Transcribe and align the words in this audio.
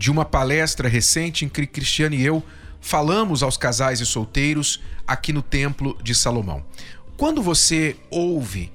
de 0.00 0.10
uma 0.10 0.24
palestra 0.24 0.88
recente 0.88 1.44
em 1.44 1.48
que 1.50 1.66
Cristiane 1.66 2.16
e 2.16 2.24
eu 2.24 2.42
falamos 2.80 3.42
aos 3.42 3.58
casais 3.58 4.00
e 4.00 4.06
solteiros 4.06 4.80
aqui 5.06 5.30
no 5.30 5.42
Templo 5.42 5.94
de 6.02 6.14
Salomão. 6.14 6.64
Quando 7.18 7.42
você 7.42 7.94
ouve 8.10 8.72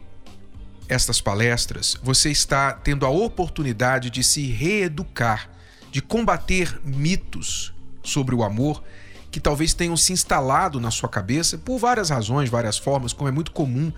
estas 0.87 1.19
palestras, 1.19 1.97
você 2.03 2.29
está 2.29 2.73
tendo 2.73 3.07
a 3.07 3.09
oportunidade 3.09 4.11
de 4.11 4.23
se 4.23 4.51
reeducar, 4.51 5.49
de 5.91 5.99
combater 5.99 6.79
mitos 6.83 7.73
sobre 8.03 8.35
o 8.35 8.43
amor 8.43 8.83
que 9.31 9.39
talvez 9.39 9.73
tenham 9.73 9.97
se 9.97 10.13
instalado 10.13 10.79
na 10.79 10.91
sua 10.91 11.09
cabeça 11.09 11.57
por 11.57 11.79
várias 11.79 12.11
razões, 12.11 12.51
várias 12.51 12.77
formas, 12.77 13.13
como 13.13 13.27
é 13.27 13.31
muito 13.31 13.51
comum 13.51 13.91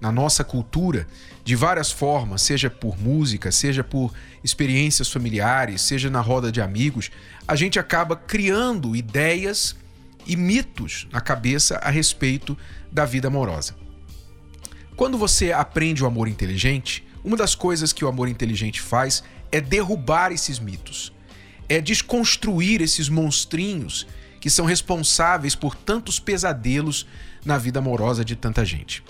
na 0.00 0.12
nossa 0.12 0.44
cultura 0.44 1.06
de 1.44 1.54
várias 1.54 1.90
formas, 1.90 2.42
seja 2.42 2.70
por 2.70 2.98
música, 2.98 3.52
seja 3.52 3.84
por 3.84 4.12
experiências 4.42 5.10
familiares, 5.10 5.82
seja 5.82 6.10
na 6.10 6.20
roda 6.20 6.50
de 6.50 6.60
amigos, 6.60 7.10
a 7.46 7.54
gente 7.54 7.78
acaba 7.78 8.16
criando 8.16 8.96
ideias 8.96 9.76
e 10.26 10.36
mitos 10.36 11.06
na 11.12 11.20
cabeça 11.20 11.76
a 11.78 11.90
respeito 11.90 12.56
da 12.90 13.04
vida 13.04 13.28
amorosa. 13.28 13.74
Quando 14.96 15.18
você 15.18 15.52
aprende 15.52 16.02
o 16.02 16.06
amor 16.06 16.28
inteligente, 16.28 17.04
uma 17.22 17.36
das 17.36 17.54
coisas 17.54 17.92
que 17.92 18.04
o 18.04 18.08
amor 18.08 18.28
inteligente 18.28 18.80
faz 18.80 19.24
é 19.50 19.60
derrubar 19.60 20.32
esses 20.32 20.58
mitos, 20.58 21.12
é 21.68 21.80
desconstruir 21.80 22.80
esses 22.80 23.08
monstrinhos 23.08 24.06
que 24.40 24.50
são 24.50 24.66
responsáveis 24.66 25.54
por 25.54 25.74
tantos 25.74 26.20
pesadelos 26.20 27.06
na 27.44 27.56
vida 27.56 27.78
amorosa 27.78 28.24
de 28.24 28.36
tanta 28.36 28.64
gente. 28.64 29.02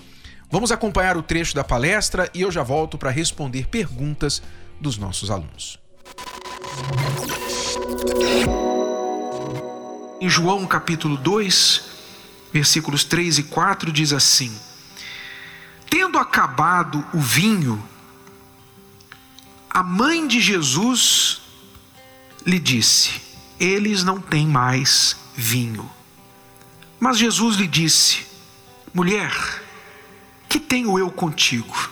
Vamos 0.51 0.71
acompanhar 0.71 1.17
o 1.17 1.23
trecho 1.23 1.55
da 1.55 1.65
palestra 1.65 2.31
e 2.33 2.43
eu 2.43 2.51
já 2.51 2.63
volto 2.63 2.97
para 2.97 3.11
responder 3.11 3.67
perguntas 3.67 4.43
dos 4.81 4.97
nossos 4.97 5.31
alunos. 5.31 5.79
Em 10.21 10.29
João 10.29 10.67
capítulo 10.67 11.17
2, 11.17 11.83
versículos 12.53 13.05
3 13.05 13.39
e 13.39 13.43
4 13.45 13.93
diz 13.93 14.13
assim: 14.13 14.57
Tendo 15.91 16.19
acabado 16.19 17.05
o 17.13 17.19
vinho, 17.19 17.83
a 19.69 19.83
mãe 19.83 20.27
de 20.27 20.41
Jesus 20.41 21.41
lhe 22.47 22.59
disse: 22.59 23.21
Eles 23.59 24.05
não 24.05 24.21
têm 24.21 24.47
mais 24.47 25.17
vinho. 25.35 25.91
Mas 27.01 27.19
Jesus 27.19 27.57
lhe 27.57 27.67
disse: 27.67 28.27
Mulher, 28.95 29.64
que 30.55 30.61
tenho 30.61 30.97
eu 30.97 31.11
contigo? 31.11 31.91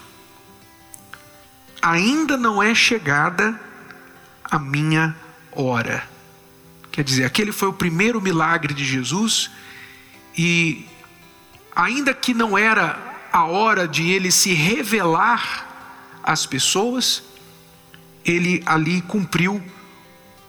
Ainda 1.83 2.37
não 2.37 2.63
é 2.63 2.73
chegada 2.77 3.61
a 4.45 4.57
minha 4.57 5.17
hora. 5.51 6.09
Quer 6.93 7.03
dizer, 7.03 7.25
aquele 7.25 7.51
foi 7.51 7.67
o 7.67 7.73
primeiro 7.73 8.21
milagre 8.21 8.73
de 8.73 8.85
Jesus 8.85 9.51
e 10.39 10.87
ainda 11.75 12.15
que 12.15 12.33
não 12.33 12.57
era 12.57 13.27
a 13.33 13.47
hora 13.47 13.89
de 13.89 14.09
ele 14.09 14.31
se 14.31 14.53
revelar 14.55 16.21
às 16.23 16.47
pessoas, 16.47 17.21
ele 18.25 18.63
ali 18.65 19.03
cumpriu 19.03 19.61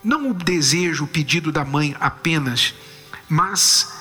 não 0.03 0.29
o 0.29 0.33
desejo, 0.35 1.05
o 1.05 1.07
pedido 1.07 1.51
da 1.51 1.65
mãe 1.65 1.95
apenas, 1.99 2.75
mas 3.27 3.91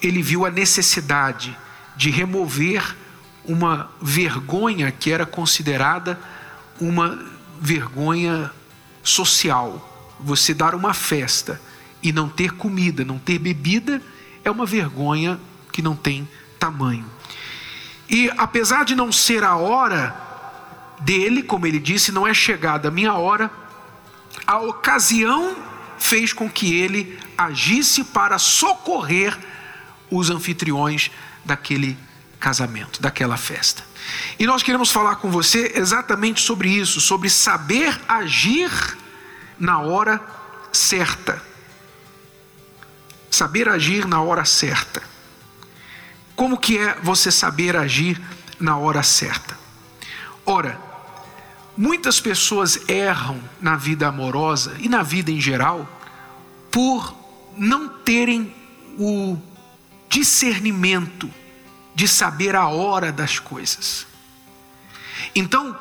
ele 0.00 0.22
viu 0.22 0.46
a 0.46 0.52
necessidade 0.52 1.58
de 1.96 2.10
remover 2.10 2.94
uma 3.48 3.90
vergonha 4.00 4.92
que 4.92 5.10
era 5.10 5.24
considerada 5.24 6.20
uma 6.78 7.18
vergonha 7.60 8.52
social. 9.02 10.16
Você 10.20 10.52
dar 10.52 10.74
uma 10.74 10.92
festa 10.92 11.60
e 12.02 12.12
não 12.12 12.28
ter 12.28 12.52
comida, 12.52 13.04
não 13.04 13.18
ter 13.18 13.38
bebida, 13.38 14.02
é 14.44 14.50
uma 14.50 14.66
vergonha 14.66 15.40
que 15.72 15.80
não 15.80 15.96
tem 15.96 16.28
tamanho. 16.58 17.06
E 18.08 18.30
apesar 18.36 18.84
de 18.84 18.94
não 18.94 19.10
ser 19.10 19.42
a 19.42 19.56
hora 19.56 20.14
dele, 21.00 21.42
como 21.42 21.66
ele 21.66 21.78
disse, 21.78 22.12
não 22.12 22.26
é 22.26 22.34
chegada 22.34 22.88
a 22.88 22.90
minha 22.90 23.14
hora, 23.14 23.50
a 24.46 24.58
ocasião 24.58 25.56
fez 25.98 26.32
com 26.32 26.48
que 26.48 26.74
ele 26.74 27.18
agisse 27.36 28.04
para 28.04 28.38
socorrer 28.38 29.36
os 30.10 30.30
anfitriões 30.30 31.10
daquele 31.44 31.98
casamento, 32.38 33.00
daquela 33.00 33.36
festa. 33.36 33.84
E 34.38 34.46
nós 34.46 34.62
queremos 34.62 34.90
falar 34.90 35.16
com 35.16 35.30
você 35.30 35.72
exatamente 35.74 36.40
sobre 36.40 36.70
isso, 36.70 37.00
sobre 37.00 37.28
saber 37.28 38.00
agir 38.08 38.70
na 39.58 39.80
hora 39.80 40.20
certa. 40.72 41.42
Saber 43.30 43.68
agir 43.68 44.06
na 44.06 44.22
hora 44.22 44.44
certa. 44.44 45.02
Como 46.34 46.56
que 46.56 46.78
é 46.78 46.94
você 47.02 47.30
saber 47.30 47.76
agir 47.76 48.20
na 48.60 48.76
hora 48.76 49.02
certa? 49.02 49.58
Ora, 50.46 50.80
muitas 51.76 52.20
pessoas 52.20 52.88
erram 52.88 53.40
na 53.60 53.76
vida 53.76 54.06
amorosa 54.06 54.74
e 54.78 54.88
na 54.88 55.02
vida 55.02 55.30
em 55.30 55.40
geral 55.40 55.86
por 56.70 57.14
não 57.56 57.88
terem 57.88 58.54
o 58.98 59.36
discernimento 60.08 61.30
de 61.98 62.06
saber 62.06 62.54
a 62.54 62.68
hora 62.68 63.10
das 63.10 63.40
coisas. 63.40 64.06
Então, 65.34 65.76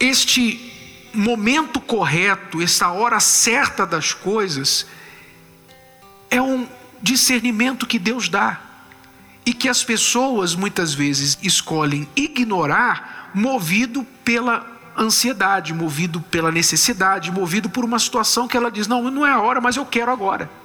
este 0.00 1.12
momento 1.12 1.78
correto, 1.78 2.62
essa 2.62 2.88
hora 2.88 3.20
certa 3.20 3.86
das 3.86 4.14
coisas, 4.14 4.86
é 6.30 6.40
um 6.40 6.66
discernimento 7.02 7.86
que 7.86 7.98
Deus 7.98 8.30
dá 8.30 8.58
e 9.44 9.52
que 9.52 9.68
as 9.68 9.84
pessoas 9.84 10.54
muitas 10.54 10.94
vezes 10.94 11.36
escolhem 11.42 12.08
ignorar, 12.16 13.30
movido 13.34 14.04
pela 14.24 14.66
ansiedade, 14.96 15.74
movido 15.74 16.18
pela 16.18 16.50
necessidade, 16.50 17.30
movido 17.30 17.68
por 17.68 17.84
uma 17.84 17.98
situação 17.98 18.48
que 18.48 18.56
ela 18.56 18.70
diz: 18.70 18.86
não, 18.86 19.10
não 19.10 19.26
é 19.26 19.32
a 19.32 19.42
hora, 19.42 19.60
mas 19.60 19.76
eu 19.76 19.84
quero 19.84 20.10
agora. 20.10 20.63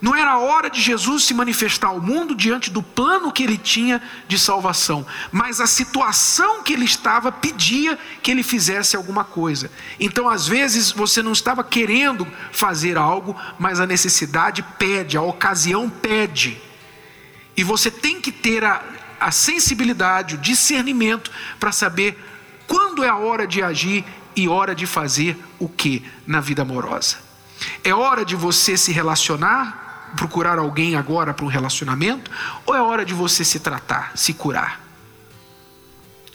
Não 0.00 0.14
era 0.14 0.30
a 0.30 0.38
hora 0.38 0.70
de 0.70 0.80
Jesus 0.80 1.24
se 1.24 1.34
manifestar 1.34 1.88
ao 1.88 2.00
mundo 2.00 2.34
diante 2.34 2.70
do 2.70 2.80
plano 2.82 3.32
que 3.32 3.42
ele 3.42 3.58
tinha 3.58 4.00
de 4.28 4.38
salvação, 4.38 5.04
mas 5.32 5.60
a 5.60 5.66
situação 5.66 6.62
que 6.62 6.72
ele 6.72 6.84
estava 6.84 7.32
pedia 7.32 7.98
que 8.22 8.30
ele 8.30 8.44
fizesse 8.44 8.94
alguma 8.94 9.24
coisa. 9.24 9.70
Então, 9.98 10.28
às 10.28 10.46
vezes, 10.46 10.92
você 10.92 11.20
não 11.20 11.32
estava 11.32 11.64
querendo 11.64 12.26
fazer 12.52 12.96
algo, 12.96 13.34
mas 13.58 13.80
a 13.80 13.86
necessidade 13.86 14.62
pede, 14.78 15.16
a 15.16 15.22
ocasião 15.22 15.90
pede. 15.90 16.60
E 17.56 17.64
você 17.64 17.90
tem 17.90 18.20
que 18.20 18.30
ter 18.30 18.64
a, 18.64 18.80
a 19.18 19.32
sensibilidade, 19.32 20.36
o 20.36 20.38
discernimento 20.38 21.28
para 21.58 21.72
saber 21.72 22.16
quando 22.68 23.02
é 23.02 23.08
a 23.08 23.16
hora 23.16 23.48
de 23.48 23.62
agir 23.64 24.04
e 24.36 24.48
hora 24.48 24.76
de 24.76 24.86
fazer 24.86 25.36
o 25.58 25.68
que 25.68 26.04
na 26.24 26.40
vida 26.40 26.62
amorosa. 26.62 27.16
É 27.82 27.92
hora 27.92 28.24
de 28.24 28.36
você 28.36 28.76
se 28.76 28.92
relacionar 28.92 29.87
procurar 30.16 30.58
alguém 30.58 30.96
agora 30.96 31.32
para 31.34 31.44
um 31.44 31.48
relacionamento? 31.48 32.30
Ou 32.66 32.74
é 32.74 32.82
hora 32.82 33.04
de 33.04 33.14
você 33.14 33.44
se 33.44 33.60
tratar, 33.60 34.12
se 34.14 34.34
curar? 34.34 34.80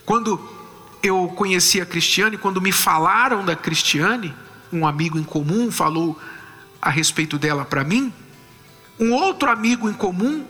Quando 0.05 0.39
eu 1.01 1.27
conheci 1.35 1.81
a 1.81 1.85
Cristiane, 1.85 2.37
quando 2.37 2.61
me 2.61 2.71
falaram 2.71 3.43
da 3.43 3.55
Cristiane, 3.55 4.33
um 4.71 4.87
amigo 4.87 5.17
em 5.17 5.23
comum 5.23 5.71
falou 5.71 6.19
a 6.81 6.89
respeito 6.89 7.37
dela 7.37 7.63
para 7.63 7.83
mim, 7.83 8.11
um 8.99 9.11
outro 9.11 9.49
amigo 9.49 9.89
em 9.89 9.93
comum, 9.93 10.45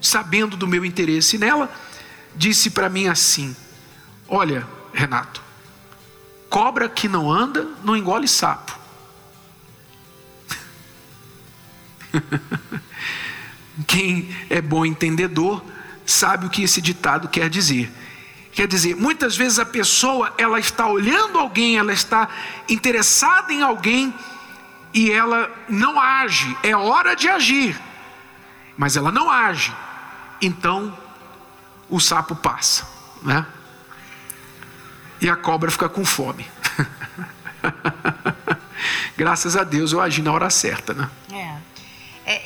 sabendo 0.00 0.56
do 0.56 0.66
meu 0.66 0.84
interesse 0.84 1.38
nela, 1.38 1.70
disse 2.34 2.70
para 2.70 2.88
mim 2.88 3.08
assim: 3.08 3.54
Olha, 4.28 4.66
Renato, 4.92 5.42
cobra 6.48 6.88
que 6.88 7.08
não 7.08 7.30
anda 7.30 7.66
não 7.82 7.96
engole 7.96 8.28
sapo. 8.28 8.81
Quem 13.86 14.34
é 14.50 14.60
bom 14.60 14.84
entendedor 14.84 15.64
sabe 16.04 16.46
o 16.46 16.50
que 16.50 16.62
esse 16.62 16.80
ditado 16.80 17.28
quer 17.28 17.48
dizer. 17.48 17.90
Quer 18.52 18.66
dizer, 18.66 18.94
muitas 18.94 19.34
vezes 19.36 19.58
a 19.58 19.64
pessoa 19.64 20.32
ela 20.36 20.58
está 20.60 20.86
olhando 20.86 21.38
alguém, 21.38 21.78
ela 21.78 21.92
está 21.92 22.28
interessada 22.68 23.52
em 23.52 23.62
alguém 23.62 24.14
e 24.92 25.10
ela 25.10 25.50
não 25.68 25.98
age, 25.98 26.54
é 26.62 26.76
hora 26.76 27.16
de 27.16 27.28
agir, 27.28 27.80
mas 28.76 28.94
ela 28.94 29.10
não 29.10 29.30
age, 29.30 29.72
então 30.40 30.96
o 31.88 31.98
sapo 31.98 32.36
passa, 32.36 32.86
né? 33.22 33.46
E 35.18 35.30
a 35.30 35.36
cobra 35.36 35.70
fica 35.70 35.88
com 35.88 36.04
fome. 36.04 36.46
Graças 39.16 39.56
a 39.56 39.64
Deus 39.64 39.92
eu 39.92 40.00
agi 40.00 40.20
na 40.20 40.32
hora 40.32 40.50
certa, 40.50 40.92
né? 40.92 41.08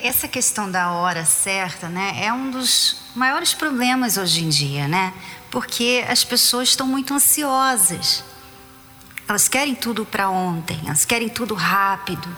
Essa 0.06 0.29
questão 0.29 0.70
da 0.70 0.93
hora 0.93 1.25
certa, 1.25 1.88
né, 1.88 2.14
é 2.23 2.32
um 2.32 2.49
dos 2.49 2.97
maiores 3.12 3.53
problemas 3.53 4.17
hoje 4.17 4.44
em 4.44 4.49
dia, 4.49 4.87
né? 4.87 5.12
Porque 5.50 6.05
as 6.08 6.23
pessoas 6.23 6.69
estão 6.69 6.87
muito 6.87 7.12
ansiosas. 7.12 8.23
Elas 9.26 9.49
querem 9.49 9.75
tudo 9.75 10.06
para 10.06 10.31
ontem, 10.31 10.81
elas 10.87 11.05
querem 11.05 11.29
tudo 11.29 11.55
rápido. 11.55 12.29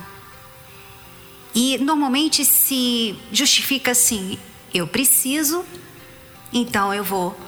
E 1.55 1.77
normalmente 1.77 2.43
se 2.43 3.21
justifica 3.31 3.91
assim: 3.91 4.39
eu 4.73 4.87
preciso, 4.87 5.63
então 6.51 6.95
eu 6.95 7.05
vou 7.05 7.39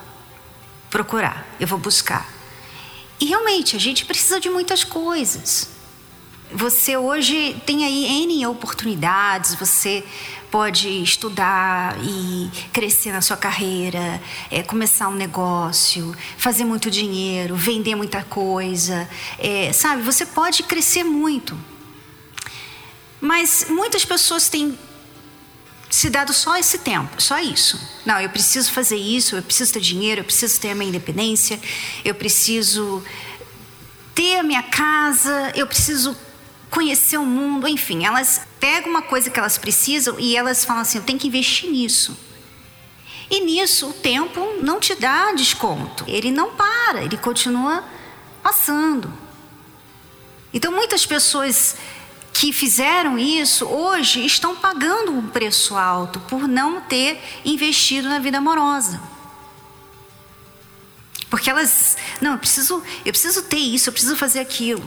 procurar, 0.90 1.46
eu 1.58 1.66
vou 1.66 1.78
buscar. 1.78 2.28
E 3.18 3.24
realmente, 3.24 3.74
a 3.74 3.80
gente 3.80 4.04
precisa 4.04 4.38
de 4.38 4.50
muitas 4.50 4.84
coisas. 4.84 5.79
Você 6.52 6.96
hoje 6.96 7.56
tem 7.64 7.84
aí 7.84 8.22
N 8.24 8.46
oportunidades, 8.46 9.54
você 9.54 10.04
pode 10.50 10.88
estudar 11.02 11.96
e 12.02 12.50
crescer 12.72 13.12
na 13.12 13.20
sua 13.20 13.36
carreira, 13.36 14.20
é, 14.50 14.60
começar 14.60 15.08
um 15.08 15.14
negócio, 15.14 16.14
fazer 16.36 16.64
muito 16.64 16.90
dinheiro, 16.90 17.54
vender 17.54 17.94
muita 17.94 18.24
coisa, 18.24 19.08
é, 19.38 19.72
sabe? 19.72 20.02
Você 20.02 20.26
pode 20.26 20.64
crescer 20.64 21.04
muito. 21.04 21.56
Mas 23.20 23.66
muitas 23.68 24.04
pessoas 24.04 24.48
têm 24.48 24.76
se 25.88 26.10
dado 26.10 26.32
só 26.32 26.56
esse 26.56 26.78
tempo, 26.78 27.22
só 27.22 27.38
isso. 27.38 27.80
Não, 28.04 28.20
eu 28.20 28.30
preciso 28.30 28.72
fazer 28.72 28.96
isso, 28.96 29.36
eu 29.36 29.42
preciso 29.42 29.72
ter 29.72 29.80
dinheiro, 29.80 30.20
eu 30.20 30.24
preciso 30.24 30.60
ter 30.60 30.70
a 30.70 30.74
minha 30.74 30.88
independência, 30.88 31.60
eu 32.04 32.14
preciso 32.14 33.04
ter 34.14 34.38
a 34.38 34.42
minha 34.42 34.62
casa, 34.62 35.52
eu 35.54 35.66
preciso 35.66 36.16
conhecer 36.70 37.18
o 37.18 37.26
mundo, 37.26 37.66
enfim, 37.66 38.04
elas 38.04 38.42
pegam 38.58 38.90
uma 38.90 39.02
coisa 39.02 39.28
que 39.28 39.38
elas 39.38 39.58
precisam 39.58 40.18
e 40.18 40.36
elas 40.36 40.64
falam 40.64 40.82
assim: 40.82 40.98
eu 40.98 41.04
tenho 41.04 41.18
que 41.18 41.28
investir 41.28 41.70
nisso. 41.70 42.16
E 43.30 43.40
nisso 43.40 43.90
o 43.90 43.92
tempo 43.92 44.40
não 44.62 44.80
te 44.80 44.94
dá 44.94 45.32
desconto, 45.32 46.04
ele 46.08 46.30
não 46.30 46.54
para, 46.54 47.02
ele 47.02 47.16
continua 47.16 47.84
passando. 48.42 49.12
Então 50.52 50.72
muitas 50.72 51.06
pessoas 51.06 51.76
que 52.32 52.52
fizeram 52.52 53.18
isso 53.18 53.66
hoje 53.66 54.24
estão 54.24 54.56
pagando 54.56 55.12
um 55.12 55.28
preço 55.28 55.76
alto 55.76 56.18
por 56.20 56.48
não 56.48 56.80
ter 56.80 57.20
investido 57.44 58.08
na 58.08 58.18
vida 58.18 58.38
amorosa. 58.38 59.00
Porque 61.28 61.48
elas, 61.48 61.96
não, 62.20 62.32
eu 62.32 62.38
preciso, 62.38 62.82
eu 63.04 63.12
preciso 63.12 63.42
ter 63.42 63.58
isso, 63.58 63.88
eu 63.88 63.92
preciso 63.92 64.16
fazer 64.16 64.40
aquilo. 64.40 64.84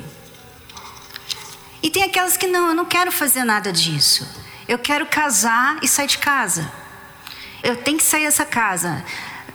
E 1.84 1.90
tem 1.90 2.04
aquelas 2.04 2.38
que 2.38 2.48
não, 2.48 2.70
eu 2.70 2.74
não 2.74 2.86
quero 2.86 3.12
fazer 3.12 3.44
nada 3.44 3.72
disso. 3.74 4.26
Eu 4.66 4.80
quero 4.80 5.06
casar 5.06 5.78
e 5.84 5.88
sair 5.88 6.08
de 6.08 6.18
casa. 6.18 6.72
Eu 7.62 7.76
tenho 7.76 7.98
que 7.98 8.04
sair 8.04 8.24
dessa 8.24 8.46
casa. 8.46 9.04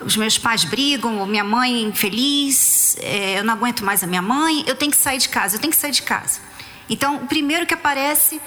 Os 0.01 0.15
meus 0.15 0.37
pais 0.37 0.63
brigam, 0.63 1.27
minha 1.27 1.43
mãe 1.43 1.75
é 1.75 1.81
infeliz, 1.81 2.97
é, 3.01 3.39
eu 3.39 3.45
não 3.45 3.55
aguento 3.55 3.83
mais 3.83 4.05
a 4.05 4.07
minha 4.07 4.23
mãe, 4.23 4.63
eu 4.67 4.77
tenho 4.77 4.93
que 4.93 4.97
sair 4.99 5.19
de 5.19 5.29
casa, 5.29 5.57
eu 5.57 5.61
tenho 5.61 5.73
que 5.73 5.77
sair 5.77 5.91
de 5.91 6.03
casa. 6.03 6.41
Então, 6.89 7.17
o 7.17 7.27
primeiro 7.27 7.67
que 7.67 7.75
aparece, 7.75 8.41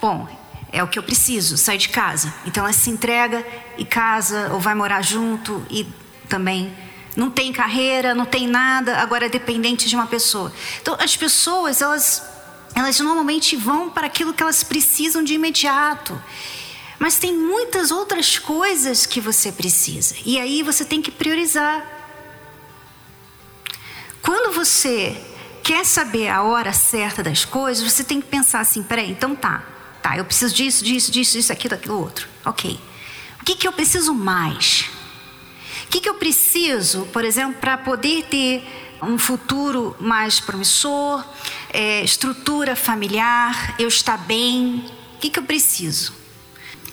bom, 0.00 0.28
é 0.72 0.82
o 0.82 0.88
que 0.88 0.98
eu 0.98 1.02
preciso, 1.02 1.56
sair 1.56 1.78
de 1.78 1.90
casa. 1.90 2.32
Então 2.44 2.64
ela 2.64 2.72
se 2.72 2.90
entrega 2.90 3.46
e 3.78 3.84
casa, 3.84 4.50
ou 4.52 4.58
vai 4.58 4.74
morar 4.74 5.02
junto 5.02 5.64
e 5.70 5.86
também 6.28 6.74
não 7.14 7.30
tem 7.30 7.52
carreira, 7.52 8.14
não 8.14 8.24
tem 8.24 8.48
nada, 8.48 8.98
agora 8.98 9.26
é 9.26 9.28
dependente 9.28 9.88
de 9.88 9.94
uma 9.94 10.06
pessoa. 10.06 10.52
Então 10.80 10.96
as 10.98 11.16
pessoas, 11.16 11.82
elas 11.82 12.31
elas 12.74 12.98
normalmente 13.00 13.56
vão 13.56 13.90
para 13.90 14.06
aquilo 14.06 14.32
que 14.32 14.42
elas 14.42 14.62
precisam 14.62 15.22
de 15.22 15.34
imediato. 15.34 16.20
Mas 16.98 17.18
tem 17.18 17.36
muitas 17.36 17.90
outras 17.90 18.38
coisas 18.38 19.06
que 19.06 19.20
você 19.20 19.50
precisa. 19.50 20.14
E 20.24 20.38
aí 20.38 20.62
você 20.62 20.84
tem 20.84 21.02
que 21.02 21.10
priorizar. 21.10 21.84
Quando 24.22 24.54
você 24.54 25.20
quer 25.62 25.84
saber 25.84 26.28
a 26.28 26.42
hora 26.42 26.72
certa 26.72 27.22
das 27.22 27.44
coisas, 27.44 27.82
você 27.82 28.04
tem 28.04 28.20
que 28.20 28.28
pensar 28.28 28.60
assim: 28.60 28.82
peraí, 28.82 29.10
então 29.10 29.34
tá, 29.34 29.64
tá, 30.00 30.16
eu 30.16 30.24
preciso 30.24 30.54
disso, 30.54 30.84
disso, 30.84 31.10
disso, 31.10 31.32
disso, 31.32 31.52
aquilo, 31.52 31.74
aquilo 31.74 31.98
outro. 31.98 32.28
Ok. 32.44 32.78
O 33.40 33.44
que, 33.44 33.56
que 33.56 33.66
eu 33.66 33.72
preciso 33.72 34.14
mais? 34.14 34.88
O 35.84 35.88
que, 35.88 36.00
que 36.00 36.08
eu 36.08 36.14
preciso, 36.14 37.06
por 37.12 37.24
exemplo, 37.24 37.60
para 37.60 37.76
poder 37.76 38.24
ter 38.26 38.64
um 39.02 39.18
futuro 39.18 39.96
mais 39.98 40.38
promissor, 40.38 41.24
é, 41.70 42.04
estrutura 42.04 42.76
familiar, 42.76 43.74
eu 43.78 43.88
estar 43.88 44.16
bem. 44.16 44.84
O 45.16 45.18
que, 45.18 45.28
que 45.28 45.38
eu 45.38 45.42
preciso? 45.42 46.14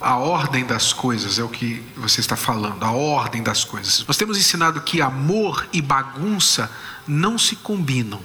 A 0.00 0.16
ordem 0.16 0.64
das 0.64 0.92
coisas 0.92 1.38
é 1.38 1.42
o 1.44 1.48
que 1.48 1.84
você 1.96 2.20
está 2.20 2.34
falando, 2.34 2.82
a 2.84 2.90
ordem 2.90 3.42
das 3.42 3.64
coisas. 3.64 4.04
Nós 4.06 4.16
temos 4.16 4.38
ensinado 4.38 4.80
que 4.80 5.00
amor 5.00 5.68
e 5.72 5.80
bagunça 5.80 6.70
não 7.06 7.38
se 7.38 7.54
combinam. 7.56 8.20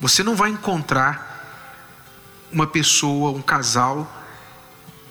Você 0.00 0.22
não 0.22 0.34
vai 0.34 0.50
encontrar 0.50 1.30
uma 2.52 2.66
pessoa, 2.66 3.30
um 3.30 3.40
casal 3.40 4.10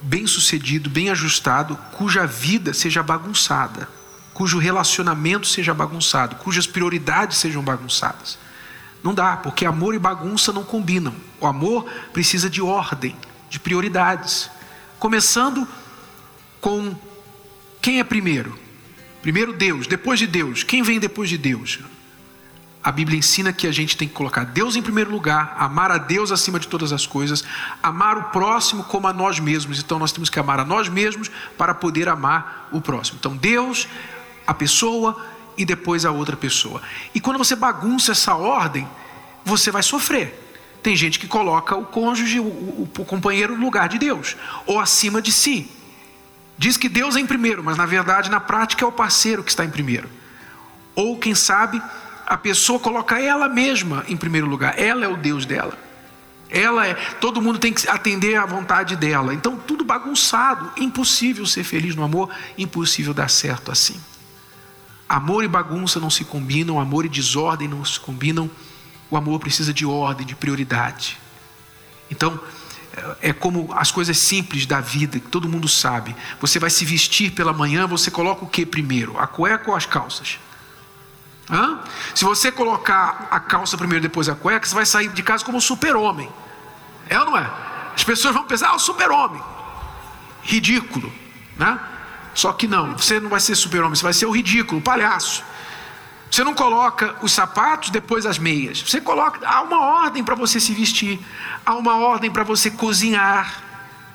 bem 0.02 0.28
sucedido, 0.28 0.90
bem 0.90 1.10
ajustado, 1.10 1.78
cuja 1.94 2.28
vida 2.28 2.74
seja 2.74 3.02
bagunçada 3.02 3.88
cujo 4.34 4.58
relacionamento 4.58 5.48
seja 5.48 5.74
bagunçado, 5.74 6.36
cujas 6.38 6.66
prioridades 6.66 7.38
sejam 7.38 7.62
bagunçadas. 7.62 8.38
Não 9.04 9.14
dá, 9.14 9.36
porque 9.38 9.66
amor 9.66 9.96
e 9.96 10.00
bagunça 10.00 10.54
não 10.54 10.64
combinam. 10.64 11.14
O 11.40 11.48
amor 11.48 11.86
precisa 12.14 12.50
de 12.50 12.62
ordem, 12.62 13.16
de 13.50 13.60
prioridades. 13.60 14.50
Começando 15.00 15.68
com 16.60 16.96
quem 17.82 18.00
é 18.00 18.04
primeiro? 18.04 18.58
Primeiro 19.22 19.54
Deus, 19.54 19.88
depois 19.88 20.20
de 20.20 20.28
Deus. 20.28 20.64
Quem 20.64 20.84
vem 20.84 21.00
depois 21.00 21.30
de 21.30 21.38
Deus? 21.38 21.80
A 22.84 22.92
Bíblia 22.92 23.18
ensina 23.18 23.54
que 23.54 23.68
a 23.68 23.72
gente 23.72 23.96
tem 23.96 24.08
que 24.08 24.14
colocar 24.14 24.44
Deus 24.44 24.76
em 24.76 24.82
primeiro 24.82 25.12
lugar, 25.12 25.56
amar 25.60 25.92
a 25.92 26.00
Deus 26.00 26.32
acima 26.32 26.60
de 26.60 26.68
todas 26.68 26.92
as 26.92 27.06
coisas, 27.06 27.44
amar 27.82 28.18
o 28.18 28.24
próximo 28.26 28.84
como 28.84 29.08
a 29.08 29.14
nós 29.14 29.40
mesmos. 29.40 29.80
Então 29.80 30.00
nós 30.00 30.12
temos 30.12 30.30
que 30.30 30.40
amar 30.40 30.60
a 30.60 30.66
nós 30.66 30.90
mesmos 30.90 31.30
para 31.58 31.76
poder 31.76 32.10
amar 32.10 32.70
o 32.72 32.82
próximo. 32.82 33.18
Então 33.20 33.38
Deus, 33.38 33.88
a 34.52 34.54
pessoa 34.54 35.18
e 35.58 35.66
depois 35.66 36.06
a 36.06 36.12
outra 36.12 36.38
pessoa. 36.38 36.82
E 37.14 37.20
quando 37.20 37.38
você 37.38 37.56
bagunça 37.56 38.12
essa 38.12 38.36
ordem, 38.36 38.88
você 39.44 39.72
vai 39.72 39.84
sofrer. 39.84 40.38
Tem 40.82 40.96
gente 40.96 41.20
que 41.20 41.28
coloca 41.28 41.76
o 41.76 41.86
cônjuge, 41.86 42.40
o, 42.40 42.44
o, 42.44 42.90
o 42.98 43.06
companheiro 43.06 43.56
no 43.56 43.66
lugar 43.66 43.88
de 43.88 44.00
Deus, 44.00 44.36
ou 44.66 44.80
acima 44.80 45.22
de 45.22 45.32
si. 45.32 45.70
Diz 46.58 46.78
que 46.78 46.90
Deus 46.90 47.16
é 47.16 47.20
em 47.20 47.26
primeiro, 47.26 47.64
mas 47.64 47.78
na 47.78 47.86
verdade, 47.86 48.30
na 48.30 48.40
prática, 48.40 48.84
é 48.84 48.88
o 48.88 48.92
parceiro 48.92 49.44
que 49.44 49.50
está 49.50 49.64
em 49.66 49.70
primeiro. 49.70 50.10
Ou, 50.96 51.18
quem 51.18 51.34
sabe, 51.34 51.82
a 52.26 52.38
pessoa 52.38 52.80
coloca 52.80 53.20
ela 53.20 53.48
mesma 53.48 54.04
em 54.08 54.18
primeiro 54.18 54.48
lugar, 54.48 54.78
ela 54.78 55.06
é 55.06 55.08
o 55.08 55.18
Deus 55.18 55.46
dela. 55.46 55.78
Ela 56.50 56.86
é, 56.86 56.94
todo 57.20 57.42
mundo 57.42 57.60
tem 57.60 57.72
que 57.72 57.88
atender 57.88 58.36
à 58.36 58.46
vontade 58.46 58.96
dela. 58.96 59.34
Então, 59.34 59.56
tudo 59.56 59.86
bagunçado, 59.86 60.72
impossível 60.78 61.46
ser 61.46 61.64
feliz 61.64 61.96
no 61.96 62.04
amor, 62.04 62.30
impossível 62.58 63.14
dar 63.14 63.30
certo 63.30 63.72
assim. 63.72 64.00
Amor 65.12 65.44
e 65.44 65.48
bagunça 65.50 66.00
não 66.00 66.10
se 66.10 66.24
combinam, 66.24 66.80
amor 66.80 67.06
e 67.06 67.10
desordem 67.10 67.68
não 67.68 67.84
se 67.84 68.00
combinam. 68.00 68.50
O 69.10 69.18
amor 69.18 69.42
precisa 69.42 69.74
de 69.74 69.86
ordem, 69.86 70.26
de 70.26 70.34
prioridade. 70.34 71.20
Então, 72.10 72.40
é, 73.22 73.30
é 73.30 73.34
como 73.34 73.74
as 73.74 73.92
coisas 73.92 74.18
simples 74.18 74.66
da 74.66 74.80
vida, 74.80 75.20
que 75.20 75.28
todo 75.28 75.50
mundo 75.50 75.68
sabe. 75.68 76.16
Você 76.40 76.60
vai 76.60 76.70
se 76.70 76.86
vestir 76.86 77.32
pela 77.32 77.52
manhã, 77.52 77.86
você 77.86 78.10
coloca 78.10 78.46
o 78.46 78.48
que 78.48 78.66
primeiro? 78.66 79.20
A 79.20 79.28
cueca 79.28 79.70
ou 79.70 79.76
as 79.76 79.86
calças? 79.86 80.40
Hã? 81.50 81.82
Se 82.16 82.24
você 82.24 82.50
colocar 82.50 83.28
a 83.30 83.40
calça 83.42 83.78
primeiro, 83.78 84.02
depois 84.02 84.30
a 84.30 84.36
cueca, 84.36 84.66
você 84.66 84.74
vai 84.74 84.86
sair 84.86 85.10
de 85.10 85.22
casa 85.22 85.44
como 85.44 85.60
super-homem. 85.60 86.30
É 87.10 87.20
ou 87.20 87.26
não 87.26 87.38
é? 87.38 87.52
As 87.94 88.06
pessoas 88.06 88.34
vão 88.34 88.46
pensar, 88.46 88.70
ah, 88.70 88.76
o 88.76 88.80
super-homem. 88.80 89.44
Ridículo. 90.42 91.12
Né? 91.58 91.78
Só 92.34 92.54
que 92.54 92.68
não, 92.68 92.98
você 92.98 93.20
não 93.20 93.30
vai 93.30 93.40
ser 93.40 93.56
super-homem, 93.56 93.96
você 93.96 94.04
vai 94.04 94.14
ser 94.14 94.26
o 94.26 94.32
ridículo, 94.32 94.80
o 94.80 94.84
palhaço. 94.84 95.44
Você 96.32 96.46
não 96.46 96.54
coloca 96.54 97.14
os 97.22 97.34
sapatos 97.34 97.90
depois 97.90 98.26
as 98.26 98.40
meias. 98.40 98.82
Você 98.82 99.02
coloca, 99.02 99.46
há 99.46 99.62
uma 99.62 99.82
ordem 99.82 100.24
para 100.24 100.34
você 100.34 100.62
se 100.62 100.74
vestir, 100.74 101.20
há 101.66 101.76
uma 101.76 101.98
ordem 101.98 102.32
para 102.32 102.44
você 102.44 102.72
cozinhar. 102.72 103.64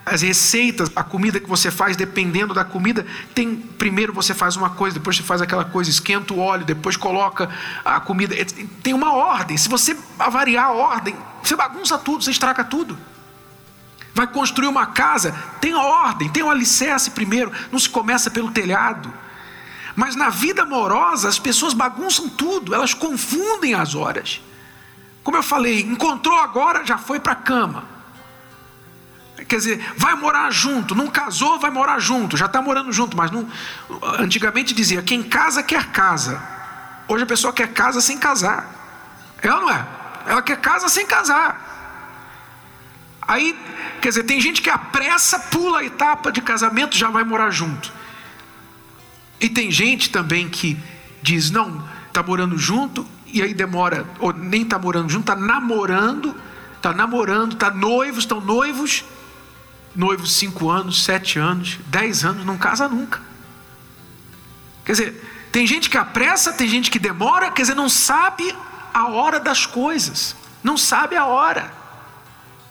As 0.07 0.23
receitas, 0.23 0.89
a 0.95 1.03
comida 1.03 1.41
que 1.41 1.49
você 1.49 1.69
faz, 1.69 1.97
dependendo 1.97 2.55
da 2.55 2.65
comida, 2.65 3.05
tem 3.35 3.57
primeiro 3.57 4.13
você 4.13 4.33
faz 4.33 4.55
uma 4.55 4.71
coisa, 4.71 4.95
depois 4.99 5.17
você 5.17 5.23
faz 5.25 5.43
aquela 5.43 5.65
coisa, 5.65 5.91
esquenta 5.91 6.33
o 6.33 6.39
óleo, 6.39 6.65
depois 6.65 6.97
coloca 6.97 7.51
a 7.85 7.99
comida. 7.99 8.35
Tem 8.85 8.95
uma 8.95 9.13
ordem. 9.13 9.57
Se 9.57 9.69
você 9.69 9.97
avariar 10.17 10.67
a 10.67 10.73
ordem, 10.73 11.15
você 11.43 11.57
bagunça 11.57 11.99
tudo, 11.99 12.23
você 12.23 12.31
estraga 12.31 12.63
tudo. 12.63 12.97
Vai 14.17 14.27
construir 14.27 14.67
uma 14.67 14.87
casa, 14.87 15.33
tem 15.61 15.75
ordem, 15.75 16.31
tem 16.31 16.43
um 16.43 16.49
alicerce 16.49 17.11
primeiro, 17.11 17.53
não 17.71 17.79
se 17.79 17.87
começa 17.87 18.31
pelo 18.31 18.51
telhado. 18.51 19.13
Mas 19.95 20.17
na 20.17 20.31
vida 20.31 20.63
amorosa, 20.63 21.29
as 21.29 21.39
pessoas 21.39 21.75
bagunçam 21.75 22.27
tudo, 22.27 22.75
elas 22.75 22.95
confundem 22.95 23.75
as 23.75 23.95
horas. 23.95 24.41
Como 25.23 25.37
eu 25.37 25.43
falei, 25.43 25.83
encontrou 25.83 26.35
agora, 26.35 26.83
já 26.83 26.97
foi 26.97 27.21
para 27.21 27.33
a 27.35 27.37
cama. 27.37 27.85
Quer 29.47 29.57
dizer, 29.57 29.93
vai 29.99 30.15
morar 30.15 30.51
junto, 30.51 30.95
não 30.95 31.09
casou, 31.09 31.59
vai 31.59 31.71
morar 31.71 31.99
junto, 31.99 32.39
já 32.39 32.47
está 32.47 32.63
morando 32.63 32.91
junto, 32.95 33.15
mas 33.15 33.31
não. 33.31 33.47
Antigamente 34.19 34.73
dizia: 34.73 35.03
quem 35.03 35.23
casa 35.23 35.63
quer 35.63 35.93
casa. 35.93 36.43
Hoje 37.07 37.25
a 37.25 37.27
pessoa 37.27 37.53
quer 37.53 37.71
casa 37.75 38.01
sem 38.01 38.17
casar. 38.17 38.67
É 39.43 39.53
ou 39.53 39.61
não 39.61 39.71
é? 39.71 39.87
Ela 40.25 40.41
quer 40.41 40.59
casa 40.59 40.89
sem 40.89 41.07
casar. 41.07 41.66
Aí, 43.27 43.59
quer 44.01 44.11
dizer, 44.11 44.23
tem 44.25 44.41
gente 44.41 44.63
que 44.63 44.71
apressa, 44.71 45.39
pula 45.39 45.81
a 45.81 45.85
etapa 45.85 46.31
de 46.31 46.41
casamento, 46.41 46.97
já 46.97 47.11
vai 47.11 47.25
morar 47.25 47.51
junto. 47.51 47.93
E 49.41 49.49
tem 49.49 49.71
gente 49.71 50.11
também 50.11 50.49
que 50.49 50.79
diz: 51.21 51.51
não, 51.51 51.87
está 52.07 52.23
morando 52.23 52.57
junto, 52.57 53.07
e 53.27 53.43
aí 53.43 53.53
demora, 53.53 54.07
ou 54.19 54.33
nem 54.33 54.63
está 54.63 54.79
morando 54.79 55.11
junto, 55.11 55.31
está 55.31 55.37
namorando, 55.37 56.35
está 56.77 56.93
namorando, 56.93 57.55
está 57.55 57.71
noivos, 57.71 58.21
estão 58.21 58.41
noivos, 58.41 59.05
noivos 59.95 60.35
cinco 60.35 60.71
anos, 60.71 61.05
sete 61.05 61.39
anos, 61.39 61.79
dez 61.87 62.25
anos, 62.25 62.47
não 62.47 62.57
casa 62.57 62.89
nunca. 62.89 63.21
Quer 64.85 64.93
dizer, 64.93 65.49
tem 65.51 65.67
gente 65.67 65.91
que 65.91 65.99
apressa, 65.99 66.53
tem 66.53 66.69
gente 66.69 66.91
que 66.91 66.99
demora, 66.99 67.51
quer 67.51 67.63
dizer, 67.63 67.75
não 67.75 67.89
sabe 67.89 68.55
a 68.95 69.09
hora 69.09 69.41
das 69.41 69.67
coisas, 69.67 70.37
não 70.63 70.77
sabe 70.77 71.17
a 71.17 71.27
hora. 71.27 71.86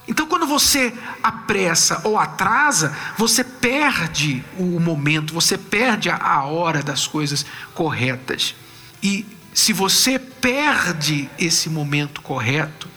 Então, 0.07 0.27
quando 0.27 0.45
você 0.45 0.93
apressa 1.23 2.01
ou 2.03 2.17
atrasa, 2.17 2.95
você 3.17 3.43
perde 3.43 4.43
o 4.57 4.79
momento, 4.79 5.33
você 5.33 5.57
perde 5.57 6.09
a 6.09 6.43
hora 6.43 6.83
das 6.83 7.07
coisas 7.07 7.45
corretas. 7.73 8.55
E 9.01 9.25
se 9.53 9.73
você 9.73 10.19
perde 10.19 11.29
esse 11.39 11.69
momento 11.69 12.21
correto, 12.21 12.87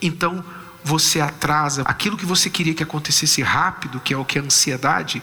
então 0.00 0.44
você 0.82 1.20
atrasa 1.20 1.82
aquilo 1.82 2.16
que 2.16 2.26
você 2.26 2.48
queria 2.48 2.74
que 2.74 2.82
acontecesse 2.82 3.42
rápido, 3.42 4.00
que 4.00 4.14
é 4.14 4.16
o 4.16 4.24
que 4.24 4.38
a 4.38 4.42
ansiedade 4.42 5.22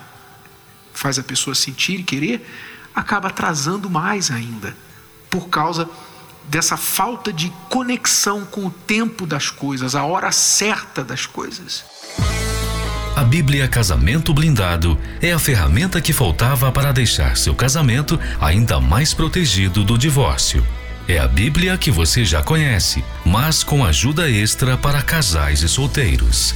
faz 0.93 1.17
a 1.17 1.23
pessoa 1.23 1.55
sentir 1.55 1.99
e 1.99 2.03
querer, 2.03 2.45
acaba 2.93 3.29
atrasando 3.29 3.89
mais 3.89 4.29
ainda, 4.29 4.75
por 5.29 5.49
causa 5.49 5.89
dessa 6.49 6.77
falta 6.77 7.31
de 7.31 7.51
conexão 7.69 8.45
com 8.45 8.65
o 8.65 8.71
tempo 8.71 9.25
das 9.25 9.49
coisas, 9.49 9.95
a 9.95 10.03
hora 10.03 10.31
certa 10.31 11.03
das 11.03 11.25
coisas. 11.25 11.83
A 13.15 13.23
Bíblia 13.23 13.67
Casamento 13.67 14.33
Blindado 14.33 14.97
é 15.21 15.31
a 15.31 15.39
ferramenta 15.39 16.01
que 16.01 16.13
faltava 16.13 16.71
para 16.71 16.91
deixar 16.91 17.37
seu 17.37 17.53
casamento 17.53 18.19
ainda 18.39 18.79
mais 18.79 19.13
protegido 19.13 19.83
do 19.83 19.97
divórcio. 19.97 20.65
É 21.07 21.19
a 21.19 21.27
Bíblia 21.27 21.77
que 21.77 21.91
você 21.91 22.23
já 22.23 22.41
conhece, 22.41 23.03
mas 23.25 23.63
com 23.63 23.83
ajuda 23.83 24.29
extra 24.29 24.77
para 24.77 25.01
casais 25.01 25.61
e 25.61 25.67
solteiros. 25.67 26.55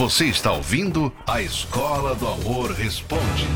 Você 0.00 0.24
está 0.24 0.50
ouvindo 0.50 1.12
a 1.26 1.42
Escola 1.42 2.14
do 2.14 2.26
Amor 2.26 2.72
Responde, 2.72 3.46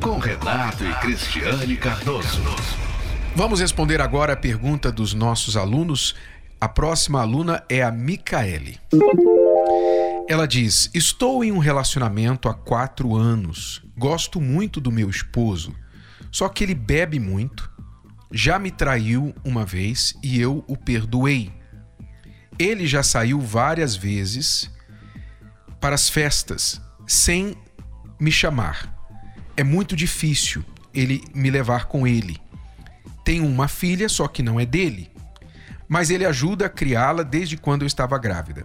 com 0.00 0.16
Renato 0.16 0.82
e 0.82 0.94
Cristiane 1.00 1.76
Cardoso. 1.76 2.40
Vamos 3.36 3.60
responder 3.60 4.00
agora 4.00 4.32
a 4.32 4.36
pergunta 4.36 4.90
dos 4.90 5.12
nossos 5.12 5.54
alunos. 5.54 6.14
A 6.58 6.66
próxima 6.66 7.20
aluna 7.20 7.62
é 7.68 7.82
a 7.82 7.92
Micaele. 7.92 8.80
Ela 10.26 10.48
diz: 10.48 10.88
Estou 10.94 11.44
em 11.44 11.52
um 11.52 11.58
relacionamento 11.58 12.48
há 12.48 12.54
quatro 12.54 13.14
anos. 13.14 13.82
Gosto 13.94 14.40
muito 14.40 14.80
do 14.80 14.90
meu 14.90 15.10
esposo, 15.10 15.74
só 16.30 16.48
que 16.48 16.64
ele 16.64 16.74
bebe 16.74 17.20
muito. 17.20 17.70
Já 18.32 18.58
me 18.58 18.70
traiu 18.70 19.34
uma 19.44 19.66
vez 19.66 20.14
e 20.22 20.40
eu 20.40 20.64
o 20.66 20.74
perdoei. 20.74 21.52
Ele 22.58 22.86
já 22.86 23.02
saiu 23.02 23.38
várias 23.38 23.94
vezes 23.94 24.71
para 25.82 25.96
as 25.96 26.08
festas 26.08 26.80
sem 27.08 27.56
me 28.20 28.30
chamar. 28.30 28.94
É 29.56 29.64
muito 29.64 29.96
difícil 29.96 30.64
ele 30.94 31.24
me 31.34 31.50
levar 31.50 31.86
com 31.86 32.06
ele. 32.06 32.40
Tenho 33.24 33.44
uma 33.44 33.66
filha, 33.66 34.08
só 34.08 34.28
que 34.28 34.44
não 34.44 34.60
é 34.60 34.64
dele. 34.64 35.10
Mas 35.88 36.08
ele 36.08 36.24
ajuda 36.24 36.66
a 36.66 36.70
criá-la 36.70 37.24
desde 37.24 37.56
quando 37.56 37.82
eu 37.82 37.86
estava 37.88 38.16
grávida. 38.16 38.64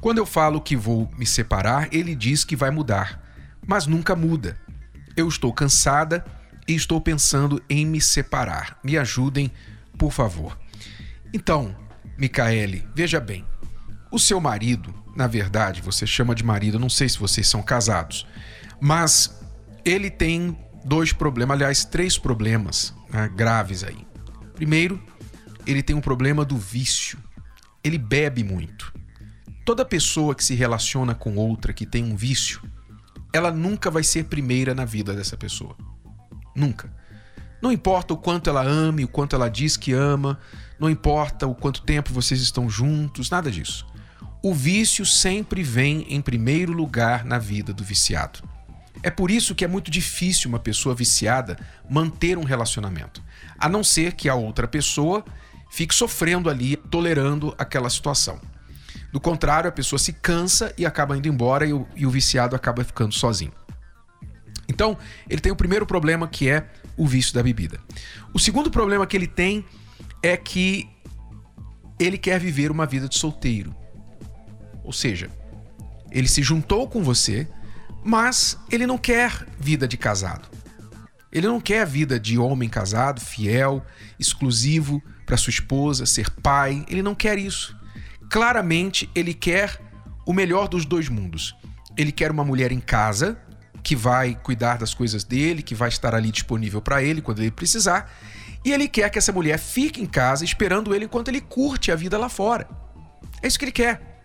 Quando 0.00 0.16
eu 0.16 0.24
falo 0.24 0.62
que 0.62 0.74
vou 0.74 1.10
me 1.18 1.26
separar, 1.26 1.92
ele 1.92 2.14
diz 2.16 2.42
que 2.42 2.56
vai 2.56 2.70
mudar, 2.70 3.22
mas 3.66 3.86
nunca 3.86 4.16
muda. 4.16 4.58
Eu 5.14 5.28
estou 5.28 5.52
cansada 5.52 6.24
e 6.66 6.74
estou 6.74 7.02
pensando 7.02 7.62
em 7.68 7.84
me 7.84 8.00
separar. 8.00 8.78
Me 8.82 8.96
ajudem, 8.96 9.52
por 9.98 10.10
favor. 10.10 10.58
Então, 11.34 11.76
Micaele, 12.16 12.88
veja 12.94 13.20
bem. 13.20 13.44
O 14.10 14.18
seu 14.18 14.40
marido 14.40 14.94
na 15.14 15.26
verdade, 15.26 15.82
você 15.82 16.06
chama 16.06 16.34
de 16.34 16.44
marido, 16.44 16.78
não 16.78 16.88
sei 16.88 17.08
se 17.08 17.18
vocês 17.18 17.48
são 17.48 17.62
casados, 17.62 18.26
mas 18.80 19.38
ele 19.84 20.10
tem 20.10 20.56
dois 20.84 21.12
problemas, 21.12 21.56
aliás, 21.56 21.84
três 21.84 22.16
problemas 22.16 22.94
né, 23.10 23.28
graves 23.34 23.84
aí. 23.84 24.06
Primeiro, 24.54 24.98
ele 25.66 25.82
tem 25.82 25.96
um 25.96 26.00
problema 26.00 26.44
do 26.44 26.56
vício. 26.56 27.18
Ele 27.82 27.98
bebe 27.98 28.44
muito. 28.44 28.92
Toda 29.64 29.84
pessoa 29.84 30.34
que 30.34 30.44
se 30.44 30.54
relaciona 30.54 31.14
com 31.14 31.36
outra 31.36 31.72
que 31.72 31.86
tem 31.86 32.04
um 32.04 32.16
vício, 32.16 32.62
ela 33.32 33.50
nunca 33.50 33.90
vai 33.90 34.02
ser 34.02 34.24
primeira 34.24 34.74
na 34.74 34.84
vida 34.84 35.14
dessa 35.14 35.36
pessoa. 35.36 35.76
Nunca. 36.54 36.92
Não 37.62 37.70
importa 37.70 38.14
o 38.14 38.16
quanto 38.16 38.48
ela 38.48 38.62
ame, 38.62 39.04
o 39.04 39.08
quanto 39.08 39.36
ela 39.36 39.48
diz 39.48 39.76
que 39.76 39.92
ama, 39.92 40.38
não 40.78 40.88
importa 40.88 41.46
o 41.46 41.54
quanto 41.54 41.82
tempo 41.82 42.12
vocês 42.12 42.40
estão 42.40 42.68
juntos, 42.68 43.28
nada 43.28 43.50
disso 43.50 43.89
o 44.42 44.54
vício 44.54 45.04
sempre 45.04 45.62
vem 45.62 46.06
em 46.08 46.20
primeiro 46.20 46.72
lugar 46.72 47.24
na 47.24 47.38
vida 47.38 47.72
do 47.72 47.84
viciado. 47.84 48.40
É 49.02 49.10
por 49.10 49.30
isso 49.30 49.54
que 49.54 49.64
é 49.64 49.68
muito 49.68 49.90
difícil 49.90 50.48
uma 50.48 50.58
pessoa 50.58 50.94
viciada 50.94 51.58
manter 51.88 52.38
um 52.38 52.44
relacionamento, 52.44 53.22
a 53.58 53.68
não 53.68 53.82
ser 53.84 54.12
que 54.12 54.28
a 54.28 54.34
outra 54.34 54.66
pessoa 54.66 55.24
fique 55.70 55.94
sofrendo 55.94 56.50
ali, 56.50 56.76
tolerando 56.76 57.54
aquela 57.58 57.88
situação. 57.88 58.40
Do 59.12 59.20
contrário, 59.20 59.68
a 59.68 59.72
pessoa 59.72 59.98
se 59.98 60.12
cansa 60.12 60.72
e 60.76 60.86
acaba 60.86 61.16
indo 61.16 61.28
embora 61.28 61.66
e 61.66 61.72
o, 61.72 61.86
e 61.96 62.06
o 62.06 62.10
viciado 62.10 62.54
acaba 62.54 62.84
ficando 62.84 63.14
sozinho. 63.14 63.52
Então, 64.68 64.96
ele 65.28 65.40
tem 65.40 65.50
o 65.50 65.56
primeiro 65.56 65.84
problema 65.84 66.28
que 66.28 66.48
é 66.48 66.68
o 66.96 67.06
vício 67.06 67.34
da 67.34 67.42
bebida. 67.42 67.80
O 68.32 68.38
segundo 68.38 68.70
problema 68.70 69.06
que 69.06 69.16
ele 69.16 69.26
tem 69.26 69.64
é 70.22 70.36
que 70.36 70.88
ele 71.98 72.16
quer 72.16 72.38
viver 72.38 72.70
uma 72.70 72.86
vida 72.86 73.08
de 73.08 73.18
solteiro. 73.18 73.74
Ou 74.84 74.92
seja, 74.92 75.30
ele 76.10 76.28
se 76.28 76.42
juntou 76.42 76.88
com 76.88 77.02
você, 77.02 77.46
mas 78.02 78.58
ele 78.70 78.86
não 78.86 78.98
quer 78.98 79.46
vida 79.58 79.86
de 79.86 79.96
casado. 79.96 80.48
Ele 81.32 81.46
não 81.46 81.60
quer 81.60 81.86
vida 81.86 82.18
de 82.18 82.38
homem 82.38 82.68
casado, 82.68 83.20
fiel, 83.20 83.84
exclusivo 84.18 85.00
para 85.24 85.36
sua 85.36 85.50
esposa, 85.50 86.04
ser 86.04 86.28
pai. 86.30 86.84
Ele 86.88 87.02
não 87.02 87.14
quer 87.14 87.38
isso. 87.38 87.76
Claramente, 88.28 89.08
ele 89.14 89.32
quer 89.32 89.80
o 90.26 90.32
melhor 90.32 90.68
dos 90.68 90.84
dois 90.84 91.08
mundos. 91.08 91.54
Ele 91.96 92.10
quer 92.10 92.30
uma 92.30 92.44
mulher 92.44 92.72
em 92.72 92.80
casa 92.80 93.38
que 93.82 93.94
vai 93.94 94.34
cuidar 94.34 94.78
das 94.78 94.92
coisas 94.92 95.24
dele, 95.24 95.62
que 95.62 95.74
vai 95.74 95.88
estar 95.88 96.14
ali 96.14 96.30
disponível 96.30 96.82
para 96.82 97.02
ele 97.02 97.22
quando 97.22 97.40
ele 97.40 97.50
precisar. 97.50 98.12
E 98.64 98.72
ele 98.72 98.88
quer 98.88 99.08
que 99.08 99.18
essa 99.18 99.32
mulher 99.32 99.58
fique 99.58 100.02
em 100.02 100.06
casa 100.06 100.44
esperando 100.44 100.94
ele 100.94 101.06
enquanto 101.06 101.28
ele 101.28 101.40
curte 101.40 101.90
a 101.90 101.96
vida 101.96 102.18
lá 102.18 102.28
fora. 102.28 102.68
É 103.42 103.46
isso 103.46 103.58
que 103.58 103.64
ele 103.64 103.72
quer. 103.72 104.19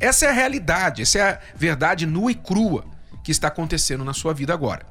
Essa 0.00 0.26
é 0.26 0.28
a 0.28 0.32
realidade, 0.32 1.02
essa 1.02 1.18
é 1.18 1.22
a 1.22 1.40
verdade 1.54 2.06
nua 2.06 2.30
e 2.30 2.34
crua 2.34 2.84
que 3.24 3.32
está 3.32 3.48
acontecendo 3.48 4.04
na 4.04 4.12
sua 4.12 4.34
vida 4.34 4.52
agora. 4.52 4.86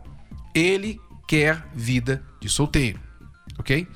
Ele 0.54 1.00
quer 1.28 1.64
vida 1.74 2.24
de 2.42 2.50
solteiro, 2.50 3.00
ok? 3.58 3.88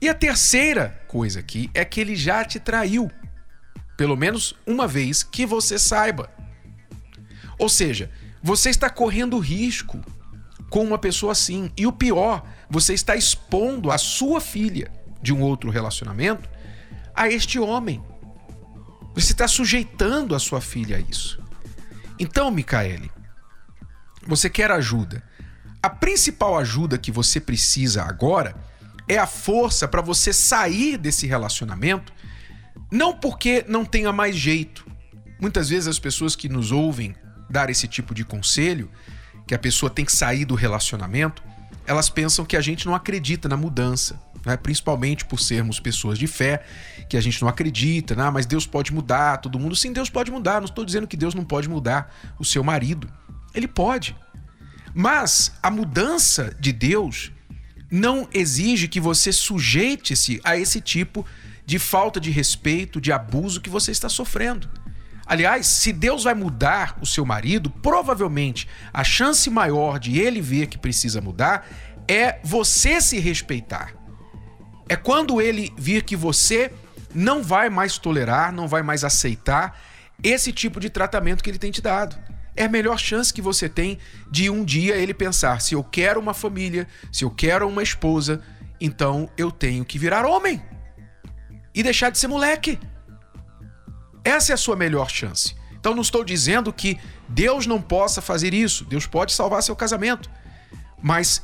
E 0.00 0.08
a 0.08 0.14
terceira 0.14 1.02
coisa 1.08 1.40
aqui 1.40 1.70
é 1.74 1.84
que 1.84 2.00
ele 2.00 2.16
já 2.16 2.44
te 2.44 2.58
traiu, 2.58 3.10
pelo 3.96 4.16
menos 4.16 4.54
uma 4.66 4.86
vez 4.86 5.22
que 5.22 5.44
você 5.44 5.78
saiba. 5.78 6.30
Ou 7.58 7.68
seja, 7.68 8.10
Você 8.42 8.70
está 8.70 8.88
correndo 8.88 9.38
risco 9.38 10.00
com 10.70 10.82
uma 10.82 10.98
pessoa 10.98 11.32
assim. 11.32 11.70
E 11.76 11.86
o 11.86 11.92
pior, 11.92 12.42
você 12.70 12.94
está 12.94 13.14
expondo 13.14 13.90
a 13.90 13.98
sua 13.98 14.40
filha 14.40 14.90
de 15.20 15.32
um 15.32 15.42
outro 15.42 15.70
relacionamento 15.70 16.48
a 17.14 17.28
este 17.28 17.58
homem. 17.58 18.02
Você 19.14 19.32
está 19.32 19.48
sujeitando 19.48 20.34
a 20.34 20.38
sua 20.38 20.60
filha 20.60 20.96
a 20.96 21.00
isso. 21.00 21.42
Então, 22.18 22.50
Micaele, 22.50 23.10
você 24.26 24.48
quer 24.48 24.70
ajuda. 24.70 25.22
A 25.82 25.88
principal 25.88 26.58
ajuda 26.58 26.98
que 26.98 27.10
você 27.10 27.40
precisa 27.40 28.02
agora 28.02 28.54
é 29.08 29.18
a 29.18 29.26
força 29.26 29.88
para 29.88 30.02
você 30.02 30.32
sair 30.32 30.96
desse 30.96 31.26
relacionamento, 31.26 32.12
não 32.90 33.16
porque 33.16 33.64
não 33.66 33.84
tenha 33.84 34.12
mais 34.12 34.36
jeito. 34.36 34.86
Muitas 35.40 35.70
vezes 35.70 35.88
as 35.88 35.98
pessoas 35.98 36.36
que 36.36 36.48
nos 36.48 36.70
ouvem 36.70 37.16
dar 37.48 37.70
esse 37.70 37.88
tipo 37.88 38.14
de 38.14 38.24
conselho, 38.24 38.90
que 39.46 39.54
a 39.54 39.58
pessoa 39.58 39.90
tem 39.90 40.04
que 40.04 40.12
sair 40.12 40.44
do 40.44 40.54
relacionamento, 40.54 41.42
elas 41.86 42.08
pensam 42.08 42.44
que 42.44 42.56
a 42.56 42.60
gente 42.60 42.86
não 42.86 42.94
acredita 42.94 43.48
na 43.48 43.56
mudança, 43.56 44.20
né? 44.44 44.56
principalmente 44.56 45.24
por 45.24 45.40
sermos 45.40 45.80
pessoas 45.80 46.18
de 46.18 46.26
fé, 46.26 46.64
que 47.08 47.16
a 47.16 47.20
gente 47.20 47.40
não 47.42 47.48
acredita, 47.48 48.14
né? 48.14 48.30
mas 48.30 48.46
Deus 48.46 48.66
pode 48.66 48.92
mudar 48.92 49.38
todo 49.38 49.58
mundo. 49.58 49.74
Sim, 49.74 49.92
Deus 49.92 50.08
pode 50.08 50.30
mudar, 50.30 50.60
não 50.60 50.66
estou 50.66 50.84
dizendo 50.84 51.06
que 51.06 51.16
Deus 51.16 51.34
não 51.34 51.44
pode 51.44 51.68
mudar 51.68 52.14
o 52.38 52.44
seu 52.44 52.62
marido. 52.62 53.10
Ele 53.54 53.66
pode. 53.66 54.16
Mas 54.94 55.52
a 55.62 55.70
mudança 55.70 56.54
de 56.58 56.72
Deus 56.72 57.32
não 57.90 58.28
exige 58.32 58.86
que 58.86 59.00
você 59.00 59.32
sujeite-se 59.32 60.40
a 60.44 60.56
esse 60.56 60.80
tipo 60.80 61.26
de 61.66 61.78
falta 61.78 62.20
de 62.20 62.30
respeito, 62.30 63.00
de 63.00 63.12
abuso 63.12 63.60
que 63.60 63.70
você 63.70 63.90
está 63.90 64.08
sofrendo. 64.08 64.68
Aliás, 65.30 65.68
se 65.68 65.92
Deus 65.92 66.24
vai 66.24 66.34
mudar 66.34 66.98
o 67.00 67.06
seu 67.06 67.24
marido, 67.24 67.70
provavelmente 67.70 68.66
a 68.92 69.04
chance 69.04 69.48
maior 69.48 69.96
de 69.96 70.18
ele 70.18 70.40
ver 70.40 70.66
que 70.66 70.76
precisa 70.76 71.20
mudar 71.20 71.68
é 72.08 72.40
você 72.42 73.00
se 73.00 73.20
respeitar. 73.20 73.94
É 74.88 74.96
quando 74.96 75.40
ele 75.40 75.72
vir 75.78 76.02
que 76.02 76.16
você 76.16 76.72
não 77.14 77.44
vai 77.44 77.70
mais 77.70 77.96
tolerar, 77.96 78.52
não 78.52 78.66
vai 78.66 78.82
mais 78.82 79.04
aceitar 79.04 79.80
esse 80.20 80.52
tipo 80.52 80.80
de 80.80 80.90
tratamento 80.90 81.44
que 81.44 81.50
ele 81.50 81.60
tem 81.60 81.70
te 81.70 81.80
dado. 81.80 82.18
É 82.56 82.64
a 82.64 82.68
melhor 82.68 82.98
chance 82.98 83.32
que 83.32 83.40
você 83.40 83.68
tem 83.68 83.98
de 84.28 84.50
um 84.50 84.64
dia 84.64 84.96
ele 84.96 85.14
pensar: 85.14 85.60
se 85.60 85.76
eu 85.76 85.84
quero 85.84 86.18
uma 86.18 86.34
família, 86.34 86.88
se 87.12 87.24
eu 87.24 87.30
quero 87.30 87.68
uma 87.68 87.84
esposa, 87.84 88.42
então 88.80 89.30
eu 89.38 89.52
tenho 89.52 89.84
que 89.84 89.96
virar 89.96 90.26
homem 90.26 90.60
e 91.72 91.84
deixar 91.84 92.10
de 92.10 92.18
ser 92.18 92.26
moleque. 92.26 92.80
Essa 94.24 94.52
é 94.52 94.54
a 94.54 94.58
sua 94.58 94.76
melhor 94.76 95.10
chance. 95.10 95.54
Então 95.78 95.94
não 95.94 96.02
estou 96.02 96.22
dizendo 96.22 96.72
que 96.72 96.98
Deus 97.28 97.66
não 97.66 97.80
possa 97.80 98.20
fazer 98.20 98.52
isso. 98.52 98.84
Deus 98.84 99.06
pode 99.06 99.32
salvar 99.32 99.62
seu 99.62 99.74
casamento. 99.74 100.30
Mas 101.02 101.42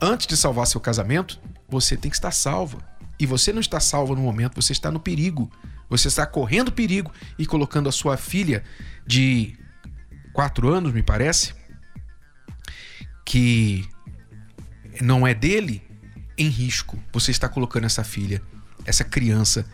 antes 0.00 0.26
de 0.26 0.36
salvar 0.36 0.66
seu 0.66 0.80
casamento, 0.80 1.40
você 1.68 1.96
tem 1.96 2.10
que 2.10 2.16
estar 2.16 2.30
salva. 2.30 2.78
E 3.18 3.26
você 3.26 3.52
não 3.52 3.60
está 3.60 3.80
salva 3.80 4.14
no 4.14 4.20
momento, 4.20 4.60
você 4.60 4.72
está 4.72 4.90
no 4.90 5.00
perigo. 5.00 5.50
Você 5.88 6.08
está 6.08 6.26
correndo 6.26 6.70
perigo 6.70 7.10
e 7.38 7.46
colocando 7.46 7.88
a 7.88 7.92
sua 7.92 8.16
filha 8.16 8.62
de 9.06 9.58
quatro 10.34 10.68
anos, 10.68 10.92
me 10.92 11.02
parece, 11.02 11.54
que 13.24 13.88
não 15.00 15.26
é 15.26 15.32
dele, 15.32 15.82
em 16.36 16.48
risco. 16.48 17.02
Você 17.12 17.30
está 17.30 17.48
colocando 17.48 17.84
essa 17.84 18.04
filha, 18.04 18.42
essa 18.84 19.02
criança 19.02 19.66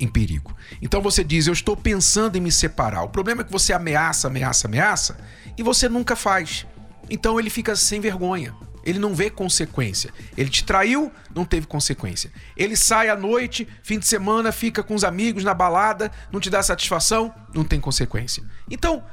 em 0.00 0.08
perigo. 0.08 0.56
Então 0.80 1.00
você 1.00 1.22
diz: 1.22 1.46
Eu 1.46 1.52
estou 1.52 1.76
pensando 1.76 2.36
em 2.36 2.40
me 2.40 2.50
separar. 2.50 3.02
O 3.02 3.08
problema 3.08 3.42
é 3.42 3.44
que 3.44 3.52
você 3.52 3.72
ameaça, 3.72 4.28
ameaça, 4.28 4.66
ameaça 4.66 5.18
e 5.56 5.62
você 5.62 5.88
nunca 5.88 6.16
faz. 6.16 6.66
Então 7.08 7.38
ele 7.38 7.50
fica 7.50 7.76
sem 7.76 8.00
vergonha. 8.00 8.54
Ele 8.82 8.98
não 8.98 9.14
vê 9.14 9.28
consequência. 9.28 10.10
Ele 10.36 10.48
te 10.48 10.64
traiu, 10.64 11.12
não 11.34 11.44
teve 11.44 11.66
consequência. 11.66 12.32
Ele 12.56 12.74
sai 12.74 13.10
à 13.10 13.16
noite, 13.16 13.68
fim 13.82 13.98
de 13.98 14.06
semana, 14.06 14.52
fica 14.52 14.82
com 14.82 14.94
os 14.94 15.04
amigos 15.04 15.44
na 15.44 15.52
balada, 15.52 16.10
não 16.32 16.40
te 16.40 16.48
dá 16.48 16.62
satisfação, 16.62 17.34
não 17.54 17.62
tem 17.62 17.78
consequência. 17.78 18.42
Então, 18.70 19.04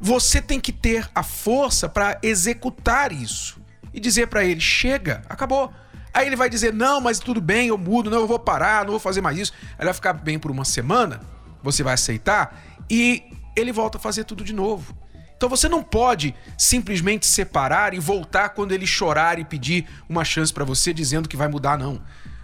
você 0.00 0.42
tem 0.42 0.58
que 0.58 0.72
ter 0.72 1.08
a 1.14 1.22
força 1.22 1.88
para 1.88 2.18
executar 2.20 3.12
isso 3.12 3.60
e 3.94 4.00
dizer 4.00 4.26
para 4.26 4.44
ele: 4.44 4.60
chega, 4.60 5.22
acabou. 5.28 5.72
Aí 6.14 6.26
ele 6.26 6.36
vai 6.36 6.50
dizer: 6.50 6.72
não, 6.72 7.00
mas 7.00 7.18
tudo 7.18 7.40
bem, 7.40 7.68
eu 7.68 7.78
mudo, 7.78 8.10
não, 8.10 8.20
eu 8.20 8.26
vou 8.26 8.38
parar, 8.38 8.84
não 8.84 8.92
vou 8.92 9.00
fazer 9.00 9.20
mais 9.20 9.38
isso. 9.38 9.52
Ele 9.78 9.86
vai 9.86 9.94
ficar 9.94 10.12
bem 10.12 10.38
por 10.38 10.50
uma 10.50 10.64
semana, 10.64 11.20
você 11.62 11.82
vai 11.82 11.94
aceitar 11.94 12.60
e 12.90 13.22
ele 13.56 13.72
volta 13.72 13.98
a 13.98 14.00
fazer 14.00 14.24
tudo 14.24 14.44
de 14.44 14.52
novo. 14.52 14.96
Então 15.36 15.48
você 15.48 15.68
não 15.68 15.82
pode 15.82 16.34
simplesmente 16.56 17.26
separar 17.26 17.94
e 17.94 17.98
voltar 17.98 18.50
quando 18.50 18.72
ele 18.72 18.86
chorar 18.86 19.38
e 19.38 19.44
pedir 19.44 19.86
uma 20.08 20.24
chance 20.24 20.52
para 20.52 20.64
você 20.64 20.92
dizendo 20.92 21.28
que 21.28 21.36
vai 21.36 21.48
mudar, 21.48 21.76
não. 21.76 22.00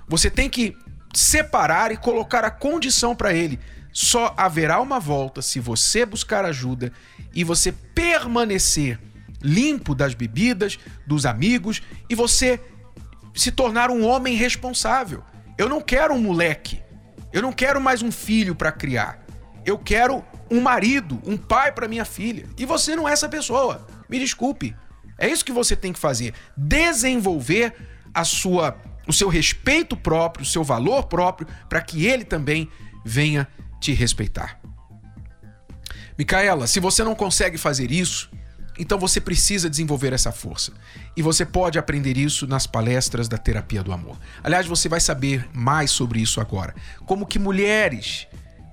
Você 0.09 0.28
tem 0.28 0.50
que 0.50 0.76
separar 1.14 1.92
e 1.92 1.96
colocar 1.96 2.44
a 2.44 2.50
condição 2.50 3.14
para 3.14 3.33
ele. 3.33 3.61
Só 3.92 4.35
haverá 4.37 4.81
uma 4.81 4.98
volta 4.98 5.42
se 5.42 5.61
você 5.61 6.04
buscar 6.04 6.44
ajuda 6.44 6.92
e 7.33 7.44
você 7.44 7.70
permanecer 7.70 8.98
limpo 9.40 9.94
das 9.94 10.14
bebidas, 10.14 10.78
dos 11.07 11.24
amigos 11.24 11.83
e 12.09 12.14
você 12.14 12.61
se 13.35 13.51
tornar 13.51 13.91
um 13.91 14.05
homem 14.07 14.35
responsável. 14.35 15.23
Eu 15.57 15.69
não 15.69 15.81
quero 15.81 16.14
um 16.14 16.21
moleque. 16.21 16.83
Eu 17.33 17.43
não 17.43 17.53
quero 17.53 17.81
mais 17.81 18.03
um 18.03 18.11
filho 18.11 18.55
para 18.55 18.73
criar. 18.73 19.25
Eu 19.64 19.79
quero 19.79 20.25
um 20.51 20.61
marido, 20.61 21.21
um 21.27 21.37
pai 21.37 21.73
para 21.73 21.88
minha 21.88 22.05
filha. 22.05 22.47
E 22.57 22.64
você 22.64 22.97
não 22.97 23.09
é 23.09 23.12
essa 23.12 23.29
pessoa. 23.29 23.87
Me 24.09 24.19
desculpe. 24.19 24.75
É 25.19 25.29
isso 25.29 25.45
que 25.45 25.53
você 25.53 25.77
tem 25.77 25.93
que 25.93 25.99
fazer. 25.99 26.33
Desenvolver 26.57 27.75
a 28.14 28.25
sua 28.25 28.77
o 29.09 29.12
seu 29.12 29.29
respeito 29.29 29.97
próprio, 29.97 30.43
o 30.43 30.47
seu 30.47 30.62
valor 30.62 31.05
próprio, 31.05 31.49
para 31.67 31.81
que 31.81 32.07
ele 32.07 32.25
também 32.25 32.71
venha 33.03 33.49
te 33.81 33.93
respeitar. 33.93 34.61
Micaela, 36.19 36.67
se 36.67 36.79
você 36.79 37.03
não 37.03 37.14
consegue 37.14 37.57
fazer 37.57 37.91
isso, 37.91 38.31
então 38.79 38.99
você 38.99 39.21
precisa 39.21 39.69
desenvolver 39.69 40.12
essa 40.12 40.31
força. 40.31 40.73
E 41.17 41.23
você 41.23 41.45
pode 41.45 41.79
aprender 41.79 42.17
isso 42.17 42.47
nas 42.47 42.67
palestras 42.67 43.29
da 43.29 43.37
terapia 43.37 43.83
do 43.83 43.93
amor. 43.93 44.17
Aliás, 44.43 44.67
você 44.67 44.88
vai 44.88 45.01
saber 45.01 45.49
mais 45.53 45.91
sobre 45.91 46.21
isso 46.21 46.41
agora. 46.41 46.75
Como 47.05 47.27
que 47.27 47.38
mulheres, 47.38 48.27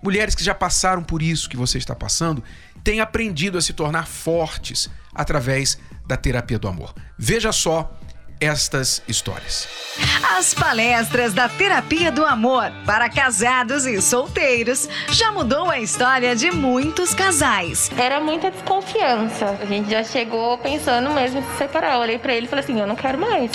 mulheres 0.03 0.35
que 0.35 0.43
já 0.43 0.53
passaram 0.53 1.03
por 1.03 1.21
isso 1.21 1.49
que 1.49 1.57
você 1.57 1.77
está 1.77 1.95
passando, 1.95 2.43
têm 2.83 2.99
aprendido 2.99 3.57
a 3.57 3.61
se 3.61 3.73
tornar 3.73 4.07
fortes 4.07 4.89
através 5.13 5.77
da 6.05 6.15
terapia 6.15 6.59
do 6.59 6.67
amor. 6.67 6.93
Veja 7.17 7.51
só 7.51 7.99
estas 8.45 9.01
histórias. 9.07 9.67
As 10.37 10.53
palestras 10.53 11.33
da 11.33 11.49
Terapia 11.49 12.11
do 12.11 12.25
Amor 12.25 12.71
para 12.85 13.09
casados 13.09 13.85
e 13.85 14.01
solteiros 14.01 14.87
já 15.09 15.31
mudou 15.31 15.69
a 15.69 15.79
história 15.79 16.35
de 16.35 16.51
muitos 16.51 17.13
casais. 17.13 17.89
Era 17.97 18.19
muita 18.19 18.51
desconfiança. 18.51 19.57
A 19.59 19.65
gente 19.65 19.89
já 19.89 20.03
chegou 20.03 20.57
pensando 20.57 21.09
mesmo 21.11 21.39
em 21.39 21.43
se 21.43 21.57
separar. 21.57 21.95
Eu 21.95 22.01
olhei 22.01 22.19
para 22.19 22.33
ele 22.33 22.45
e 22.45 22.49
falei 22.49 22.63
assim: 22.63 22.79
eu 22.79 22.87
não 22.87 22.95
quero 22.95 23.17
mais. 23.17 23.51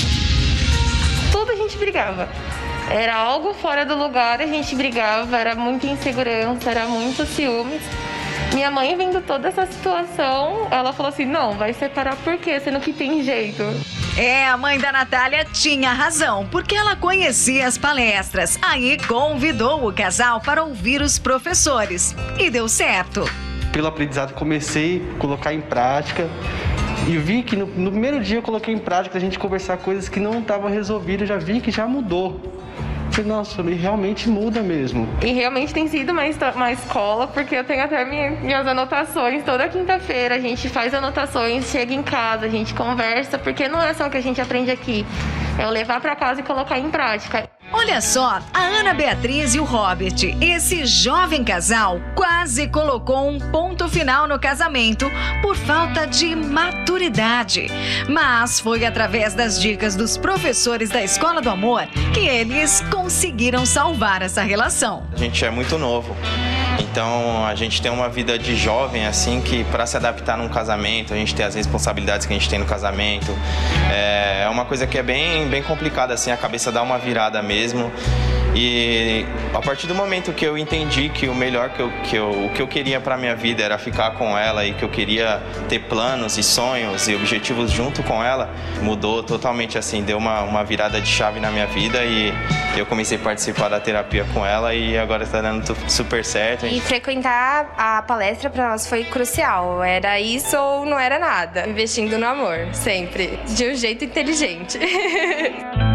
Tudo 1.30 1.52
a 1.52 1.56
gente 1.56 1.76
brigava. 1.78 2.28
Era 2.90 3.14
algo 3.14 3.54
fora 3.54 3.86
do 3.86 3.96
lugar, 3.96 4.40
a 4.40 4.46
gente 4.46 4.74
brigava, 4.74 5.38
era 5.38 5.54
muita 5.54 5.86
insegurança, 5.86 6.68
era 6.68 6.86
muito 6.86 7.24
ciúmes. 7.24 7.80
Minha 8.52 8.68
mãe 8.68 8.96
vendo 8.96 9.20
toda 9.24 9.46
essa 9.46 9.64
situação, 9.66 10.66
ela 10.70 10.92
falou 10.92 11.10
assim: 11.10 11.24
não, 11.24 11.52
vai 11.52 11.72
separar 11.72 12.16
por 12.16 12.36
quê? 12.38 12.58
Sendo 12.58 12.80
que 12.80 12.92
tem 12.92 13.22
jeito. 13.22 13.62
É, 14.20 14.46
a 14.46 14.54
mãe 14.54 14.78
da 14.78 14.92
Natália 14.92 15.46
tinha 15.46 15.94
razão, 15.94 16.46
porque 16.50 16.74
ela 16.74 16.94
conhecia 16.94 17.66
as 17.66 17.78
palestras. 17.78 18.58
Aí 18.60 18.98
convidou 19.08 19.88
o 19.88 19.94
casal 19.94 20.42
para 20.42 20.62
ouvir 20.62 21.00
os 21.00 21.18
professores. 21.18 22.14
E 22.38 22.50
deu 22.50 22.68
certo. 22.68 23.24
Pelo 23.72 23.86
aprendizado, 23.86 24.34
comecei 24.34 25.02
a 25.16 25.18
colocar 25.18 25.54
em 25.54 25.62
prática. 25.62 26.28
E 27.08 27.16
vi 27.16 27.42
que 27.42 27.56
no, 27.56 27.64
no 27.64 27.90
primeiro 27.90 28.20
dia 28.20 28.36
eu 28.36 28.42
coloquei 28.42 28.74
em 28.74 28.78
prática 28.78 29.16
a 29.16 29.20
gente 29.20 29.38
conversar 29.38 29.78
coisas 29.78 30.06
que 30.06 30.20
não 30.20 30.40
estavam 30.40 30.70
resolvidas, 30.70 31.26
já 31.26 31.38
vi 31.38 31.58
que 31.58 31.70
já 31.70 31.86
mudou. 31.86 32.38
Falei, 33.10 33.30
nossa, 33.30 33.62
realmente 33.62 34.28
muda 34.28 34.62
mesmo. 34.62 35.08
E 35.22 35.32
realmente 35.32 35.74
tem 35.74 35.88
sido 35.88 36.12
uma, 36.12 36.22
uma 36.54 36.72
escola, 36.72 37.26
porque 37.26 37.56
eu 37.56 37.64
tenho 37.64 37.82
até 37.82 38.04
minha, 38.04 38.30
minhas 38.30 38.66
anotações. 38.66 39.44
Toda 39.44 39.68
quinta-feira 39.68 40.36
a 40.36 40.38
gente 40.38 40.68
faz 40.68 40.94
anotações, 40.94 41.66
chega 41.70 41.92
em 41.92 42.02
casa, 42.02 42.46
a 42.46 42.48
gente 42.48 42.72
conversa, 42.72 43.38
porque 43.38 43.68
não 43.68 43.82
é 43.82 43.92
só 43.94 44.06
o 44.06 44.10
que 44.10 44.16
a 44.16 44.22
gente 44.22 44.40
aprende 44.40 44.70
aqui. 44.70 45.04
É 45.58 45.66
levar 45.66 46.00
para 46.00 46.14
casa 46.14 46.40
e 46.40 46.44
colocar 46.44 46.78
em 46.78 46.88
prática. 46.90 47.48
Olha 47.72 48.00
só, 48.00 48.40
a 48.52 48.60
Ana 48.60 48.92
Beatriz 48.92 49.54
e 49.54 49.60
o 49.60 49.64
Robert, 49.64 50.14
esse 50.40 50.84
jovem 50.84 51.44
casal 51.44 52.00
quase 52.16 52.66
colocou 52.66 53.28
um 53.28 53.38
ponto 53.38 53.88
final 53.88 54.26
no 54.26 54.40
casamento 54.40 55.06
por 55.40 55.54
falta 55.54 56.04
de 56.04 56.34
maturidade. 56.34 57.68
Mas 58.08 58.58
foi 58.58 58.84
através 58.84 59.34
das 59.34 59.60
dicas 59.60 59.94
dos 59.94 60.16
professores 60.16 60.90
da 60.90 61.02
Escola 61.02 61.40
do 61.40 61.48
Amor 61.48 61.86
que 62.12 62.26
eles 62.26 62.80
conseguiram 62.90 63.64
salvar 63.64 64.20
essa 64.20 64.42
relação. 64.42 65.06
A 65.12 65.16
gente 65.16 65.44
é 65.44 65.50
muito 65.50 65.78
novo. 65.78 66.16
Então 66.80 67.44
a 67.46 67.54
gente 67.54 67.80
tem 67.82 67.90
uma 67.90 68.08
vida 68.08 68.38
de 68.38 68.56
jovem 68.56 69.06
assim 69.06 69.40
que 69.40 69.64
para 69.64 69.86
se 69.86 69.96
adaptar 69.96 70.36
num 70.38 70.48
casamento, 70.48 71.12
a 71.12 71.16
gente 71.16 71.34
tem 71.34 71.44
as 71.44 71.54
responsabilidades 71.54 72.26
que 72.26 72.32
a 72.32 72.36
gente 72.36 72.48
tem 72.48 72.58
no 72.58 72.64
casamento. 72.64 73.36
É, 73.92 74.44
é 74.44 74.48
uma 74.48 74.64
coisa 74.64 74.86
que 74.86 74.98
é 74.98 75.02
bem, 75.02 75.46
bem 75.48 75.62
complicada 75.62 76.14
assim, 76.14 76.30
a 76.30 76.36
cabeça 76.36 76.72
dá 76.72 76.82
uma 76.82 76.98
virada 76.98 77.42
mesmo. 77.42 77.92
E 78.54 79.24
a 79.54 79.60
partir 79.60 79.86
do 79.86 79.94
momento 79.94 80.32
que 80.32 80.44
eu 80.44 80.58
entendi 80.58 81.08
que 81.08 81.28
o 81.28 81.34
melhor 81.34 81.70
que 81.70 81.80
eu, 81.80 81.92
que 82.02 82.16
eu, 82.16 82.46
o 82.46 82.50
que 82.50 82.60
eu 82.60 82.66
queria 82.66 83.00
para 83.00 83.16
minha 83.16 83.36
vida 83.36 83.62
era 83.62 83.78
ficar 83.78 84.12
com 84.12 84.36
ela 84.36 84.64
e 84.66 84.74
que 84.74 84.82
eu 84.82 84.88
queria 84.88 85.40
ter 85.68 85.80
planos 85.80 86.36
e 86.36 86.42
sonhos 86.42 87.08
e 87.08 87.14
objetivos 87.14 87.70
junto 87.70 88.02
com 88.02 88.22
ela, 88.22 88.50
mudou 88.82 89.22
totalmente 89.22 89.78
assim, 89.78 90.02
deu 90.02 90.18
uma, 90.18 90.42
uma 90.42 90.64
virada 90.64 91.00
de 91.00 91.08
chave 91.08 91.38
na 91.38 91.50
minha 91.50 91.66
vida 91.66 92.04
e 92.04 92.32
eu 92.76 92.86
comecei 92.86 93.18
a 93.18 93.20
participar 93.20 93.68
da 93.68 93.80
terapia 93.80 94.24
com 94.32 94.44
ela 94.44 94.74
e 94.74 94.98
agora 94.98 95.22
está 95.22 95.40
dando 95.40 95.76
super 95.88 96.24
certo. 96.24 96.66
E 96.66 96.80
frequentar 96.80 97.72
a 97.76 98.02
palestra 98.02 98.50
para 98.50 98.70
nós 98.70 98.86
foi 98.86 99.04
crucial. 99.04 99.82
Era 99.82 100.20
isso 100.20 100.56
ou 100.56 100.84
não 100.84 100.98
era 100.98 101.18
nada. 101.18 101.68
Investindo 101.68 102.18
no 102.18 102.26
amor, 102.26 102.68
sempre. 102.72 103.38
De 103.46 103.68
um 103.68 103.74
jeito 103.74 104.04
inteligente. 104.04 104.78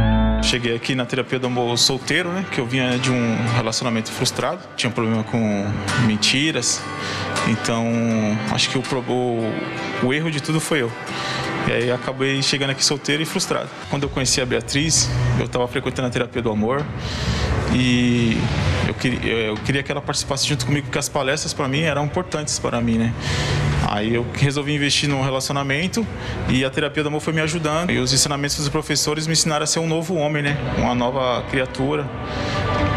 Cheguei 0.46 0.76
aqui 0.76 0.94
na 0.94 1.08
terapia 1.08 1.40
do 1.40 1.48
amor 1.48 1.76
solteiro, 1.76 2.30
né? 2.30 2.46
Que 2.52 2.62
eu 2.62 2.68
vinha 2.68 3.00
de 3.00 3.10
um 3.10 3.36
relacionamento 3.56 4.12
frustrado, 4.12 4.60
tinha 4.78 4.92
problema 4.92 5.24
com 5.24 5.66
mentiras. 6.06 6.84
Então, 7.48 7.84
acho 8.52 8.70
que 8.70 8.78
o, 8.78 8.84
o, 9.10 9.52
o 10.04 10.14
erro 10.14 10.30
de 10.30 10.40
tudo 10.40 10.60
foi 10.60 10.84
eu. 10.84 10.92
E 11.68 11.72
aí 11.72 11.92
acabei 11.92 12.44
chegando 12.44 12.70
aqui 12.70 12.86
solteiro 12.86 13.24
e 13.24 13.26
frustrado. 13.26 13.70
Quando 13.90 14.04
eu 14.04 14.10
conheci 14.10 14.40
a 14.40 14.46
Beatriz, 14.46 15.10
eu 15.40 15.46
estava 15.46 15.68
frequentando 15.68 16.10
a 16.10 16.12
terapia 16.12 16.44
do 16.44 16.52
amor 16.52 16.86
e 17.74 18.38
eu 18.88 18.94
queria, 18.94 19.34
eu 19.34 19.56
queria 19.58 19.82
que 19.82 19.92
ela 19.92 20.02
participasse 20.02 20.48
junto 20.48 20.64
comigo, 20.64 20.86
porque 20.86 21.00
as 21.00 21.10
palestras 21.10 21.56
para 21.56 21.68
mim 21.68 21.82
eram 21.82 22.06
importantes 22.06 22.60
para 22.60 22.80
mim, 22.80 23.00
né? 23.00 23.14
Aí 23.86 24.16
eu 24.16 24.26
resolvi 24.34 24.74
investir 24.74 25.08
num 25.08 25.22
relacionamento 25.22 26.06
e 26.50 26.66
a 26.66 26.70
terapia 26.70 27.04
do 27.04 27.10
amor 27.10 27.22
foi 27.22 27.34
me 27.34 27.42
ajudando. 27.42 27.92
E 27.92 28.00
os 28.00 28.12
ensinamentos 28.12 28.58
dos 28.58 28.70
professores 28.70 29.28
me 29.28 29.34
ensinaram 29.34 29.64
a 29.64 29.68
ser 29.68 29.80
um 29.80 29.88
novo 29.88 30.16
homem, 30.16 30.42
né? 30.42 30.58
Uma 30.78 30.96
nova 30.96 31.44
criatura 31.50 32.10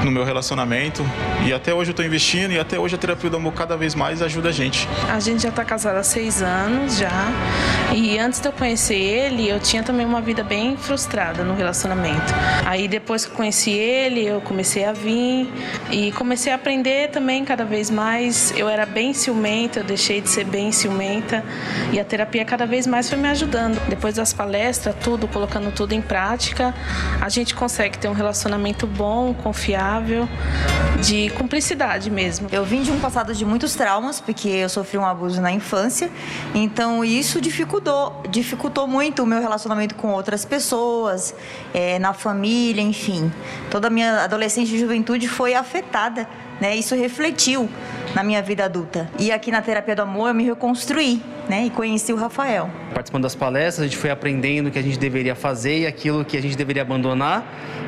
no 0.04 0.10
meu 0.10 0.24
relacionamento. 0.24 1.04
E 1.44 1.52
até 1.52 1.72
hoje 1.72 1.90
eu 1.90 1.92
estou 1.92 2.04
investindo 2.04 2.52
e 2.52 2.58
até 2.58 2.78
hoje 2.78 2.94
a 2.94 2.98
terapia 2.98 3.30
do 3.30 3.36
amor 3.36 3.52
cada 3.52 3.76
vez 3.76 3.94
mais 3.94 4.22
ajuda 4.22 4.48
a 4.48 4.52
gente. 4.52 4.88
A 5.08 5.20
gente 5.20 5.42
já 5.42 5.48
está 5.48 5.64
casado 5.64 5.96
há 5.96 6.02
seis 6.02 6.42
anos 6.42 6.98
já. 6.98 7.32
E 7.94 8.18
antes 8.18 8.40
de 8.40 8.48
eu 8.48 8.52
conhecer 8.52 8.96
ele, 8.96 9.48
eu 9.48 9.58
tinha 9.58 9.82
também 9.82 10.04
uma 10.04 10.20
vida 10.20 10.42
bem 10.44 10.76
frustrada 10.76 11.42
no 11.42 11.54
relacionamento. 11.54 12.34
Aí 12.66 12.86
depois 12.86 13.24
que 13.24 13.32
eu 13.32 13.36
conheci 13.36 13.70
ele, 13.70 14.26
eu 14.26 14.40
comecei 14.40 14.84
a 14.84 14.92
vir 14.92 15.50
e 15.90 16.12
comecei 16.12 16.52
a 16.52 16.56
aprender 16.56 17.10
também 17.10 17.44
cada 17.44 17.64
vez 17.64 17.90
mais. 17.90 18.52
Eu 18.56 18.68
era 18.68 18.84
bem 18.84 19.12
ciumenta, 19.12 19.80
eu 19.80 19.84
deixei 19.84 20.20
de 20.20 20.28
ser 20.28 20.44
bem 20.44 20.70
ciumenta 20.70 21.42
e 21.92 21.98
a 21.98 22.04
terapia 22.04 22.44
cada 22.44 22.66
vez 22.66 22.86
mais 22.86 23.08
foi 23.08 23.18
me 23.18 23.28
ajudando. 23.28 23.80
Depois 23.88 24.14
das 24.16 24.32
palestras, 24.32 24.94
tudo, 25.02 25.26
colocando 25.26 25.72
tudo 25.72 25.94
em 25.94 26.02
prática, 26.02 26.74
a 27.20 27.28
gente 27.28 27.54
consegue 27.54 27.96
ter 27.98 28.08
um 28.08 28.12
relacionamento 28.12 28.86
bom, 28.86 29.32
confiável, 29.32 29.87
de 31.00 31.30
cumplicidade 31.30 32.10
mesmo. 32.10 32.48
Eu 32.50 32.64
vim 32.64 32.82
de 32.82 32.90
um 32.90 32.98
passado 32.98 33.34
de 33.34 33.44
muitos 33.44 33.74
traumas, 33.74 34.20
porque 34.20 34.48
eu 34.48 34.68
sofri 34.68 34.98
um 34.98 35.06
abuso 35.06 35.40
na 35.40 35.52
infância, 35.52 36.10
então 36.54 37.04
isso 37.04 37.40
dificultou, 37.40 38.22
dificultou 38.28 38.86
muito 38.86 39.22
o 39.22 39.26
meu 39.26 39.40
relacionamento 39.40 39.94
com 39.94 40.08
outras 40.08 40.44
pessoas, 40.44 41.34
é, 41.72 41.98
na 41.98 42.12
família, 42.12 42.82
enfim. 42.82 43.32
Toda 43.70 43.86
a 43.86 43.90
minha 43.90 44.24
adolescência 44.24 44.74
e 44.74 44.78
juventude 44.78 45.28
foi 45.28 45.54
afetada, 45.54 46.28
né? 46.60 46.76
Isso 46.76 46.94
refletiu 46.94 47.68
na 48.14 48.22
minha 48.22 48.42
vida 48.42 48.64
adulta. 48.64 49.08
E 49.18 49.30
aqui 49.30 49.50
na 49.50 49.62
terapia 49.62 49.94
do 49.94 50.02
amor 50.02 50.28
eu 50.28 50.34
me 50.34 50.44
reconstruí, 50.44 51.22
né? 51.48 51.66
E 51.66 51.70
conheci 51.70 52.12
o 52.12 52.16
Rafael. 52.16 52.70
Participando 52.94 53.22
das 53.22 53.34
palestras, 53.34 53.80
a 53.80 53.88
gente 53.88 53.96
foi 53.96 54.10
aprendendo 54.10 54.68
o 54.68 54.70
que 54.70 54.78
a 54.78 54.82
gente 54.82 54.98
deveria 54.98 55.34
fazer 55.34 55.80
e 55.80 55.86
aquilo 55.86 56.24
que 56.24 56.36
a 56.36 56.42
gente 56.42 56.56
deveria 56.56 56.82
abandonar. 56.82 57.44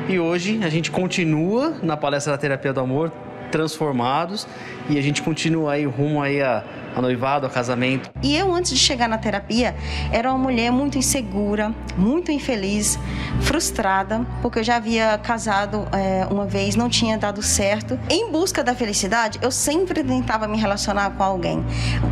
E 0.07 0.19
hoje 0.19 0.59
a 0.63 0.69
gente 0.69 0.91
continua 0.91 1.75
na 1.81 1.95
palestra 1.95 2.33
da 2.33 2.37
terapia 2.37 2.73
do 2.73 2.79
amor 2.79 3.11
transformados 3.51 4.47
e 4.89 4.97
a 4.97 5.01
gente 5.01 5.21
continua 5.21 5.73
aí 5.73 5.85
rumo 5.85 6.21
aí 6.21 6.41
a 6.41 6.63
a 6.95 7.01
noivado, 7.01 7.45
a 7.45 7.49
casamento. 7.49 8.09
E 8.21 8.35
eu, 8.35 8.53
antes 8.53 8.71
de 8.71 8.77
chegar 8.77 9.07
na 9.07 9.17
terapia, 9.17 9.75
era 10.11 10.29
uma 10.29 10.37
mulher 10.37 10.71
muito 10.71 10.97
insegura, 10.97 11.73
muito 11.97 12.31
infeliz, 12.31 12.97
frustrada, 13.41 14.25
porque 14.41 14.59
eu 14.59 14.63
já 14.63 14.75
havia 14.77 15.17
casado 15.17 15.87
é, 15.91 16.25
uma 16.29 16.45
vez, 16.45 16.75
não 16.75 16.89
tinha 16.89 17.17
dado 17.17 17.41
certo. 17.41 17.99
Em 18.09 18.31
busca 18.31 18.63
da 18.63 18.75
felicidade, 18.75 19.39
eu 19.41 19.51
sempre 19.51 20.03
tentava 20.03 20.47
me 20.47 20.57
relacionar 20.57 21.11
com 21.11 21.23
alguém. 21.23 21.63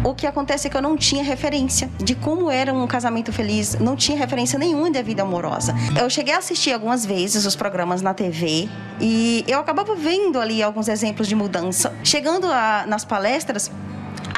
O 0.03 0.13
que 0.13 0.27
acontece 0.27 0.67
é 0.67 0.69
que 0.69 0.77
eu 0.77 0.81
não 0.81 0.97
tinha 0.97 1.23
referência 1.23 1.89
de 1.97 2.15
como 2.15 2.49
era 2.49 2.73
um 2.73 2.87
casamento 2.87 3.31
feliz, 3.31 3.77
não 3.79 3.95
tinha 3.95 4.17
referência 4.17 4.57
nenhuma 4.57 4.89
da 4.91 5.01
vida 5.01 5.23
amorosa. 5.23 5.75
Eu 5.99 6.09
cheguei 6.09 6.33
a 6.33 6.37
assistir 6.37 6.73
algumas 6.73 7.05
vezes 7.05 7.45
os 7.45 7.55
programas 7.55 8.01
na 8.01 8.13
TV 8.13 8.69
e 8.99 9.43
eu 9.47 9.59
acabava 9.59 9.95
vendo 9.95 10.39
ali 10.39 10.61
alguns 10.61 10.87
exemplos 10.87 11.27
de 11.27 11.35
mudança. 11.35 11.93
Chegando 12.03 12.47
a, 12.47 12.85
nas 12.87 13.05
palestras, 13.05 13.71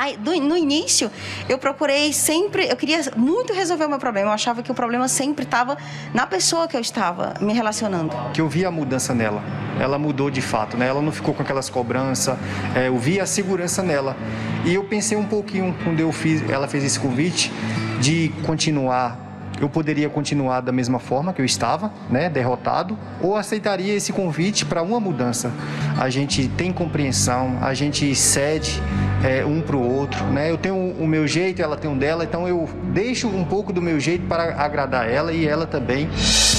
Aí, 0.01 0.17
do, 0.17 0.35
no 0.41 0.57
início, 0.57 1.11
eu 1.47 1.59
procurei 1.59 2.11
sempre, 2.11 2.67
eu 2.67 2.75
queria 2.75 2.99
muito 3.15 3.53
resolver 3.53 3.85
o 3.85 3.89
meu 3.89 3.99
problema. 3.99 4.29
Eu 4.29 4.33
achava 4.33 4.63
que 4.63 4.71
o 4.71 4.73
problema 4.73 5.07
sempre 5.07 5.45
estava 5.45 5.77
na 6.11 6.25
pessoa 6.25 6.67
que 6.67 6.75
eu 6.75 6.81
estava 6.81 7.35
me 7.39 7.53
relacionando. 7.53 8.11
Que 8.33 8.41
eu 8.41 8.49
vi 8.49 8.65
a 8.65 8.71
mudança 8.71 9.13
nela. 9.13 9.43
Ela 9.79 9.99
mudou 9.99 10.31
de 10.31 10.41
fato, 10.41 10.75
né? 10.75 10.87
Ela 10.87 11.03
não 11.03 11.11
ficou 11.11 11.35
com 11.35 11.43
aquelas 11.43 11.69
cobranças. 11.69 12.35
É, 12.75 12.87
eu 12.87 12.97
vi 12.97 13.19
a 13.19 13.27
segurança 13.27 13.83
nela. 13.83 14.17
E 14.65 14.73
eu 14.73 14.83
pensei 14.85 15.15
um 15.15 15.25
pouquinho 15.27 15.77
quando 15.83 15.99
eu 15.99 16.11
fiz, 16.11 16.41
ela 16.49 16.67
fez 16.67 16.83
esse 16.83 16.99
convite 16.99 17.53
de 17.99 18.29
continuar 18.43 19.30
eu 19.61 19.69
poderia 19.69 20.09
continuar 20.09 20.61
da 20.61 20.71
mesma 20.71 20.99
forma 20.99 21.33
que 21.33 21.41
eu 21.41 21.45
estava, 21.45 21.91
né, 22.09 22.29
derrotado, 22.29 22.97
ou 23.21 23.35
aceitaria 23.35 23.93
esse 23.93 24.11
convite 24.11 24.65
para 24.65 24.81
uma 24.81 24.99
mudança. 24.99 25.51
A 25.97 26.09
gente 26.09 26.47
tem 26.47 26.71
compreensão, 26.73 27.57
a 27.61 27.73
gente 27.73 28.13
cede 28.15 28.81
é, 29.23 29.45
um 29.45 29.61
para 29.61 29.75
o 29.75 29.97
outro, 29.97 30.23
né? 30.25 30.49
Eu 30.49 30.57
tenho 30.57 30.75
o 30.75 31.07
meu 31.07 31.27
jeito, 31.27 31.61
ela 31.61 31.77
tem 31.77 31.89
um 31.89 31.97
dela, 31.97 32.23
então 32.23 32.47
eu 32.47 32.67
deixo 32.85 33.27
um 33.27 33.45
pouco 33.45 33.71
do 33.71 33.81
meu 33.81 33.99
jeito 33.99 34.25
para 34.25 34.55
agradar 34.61 35.07
ela 35.09 35.31
e 35.31 35.47
ela 35.47 35.65
também. 35.67 36.09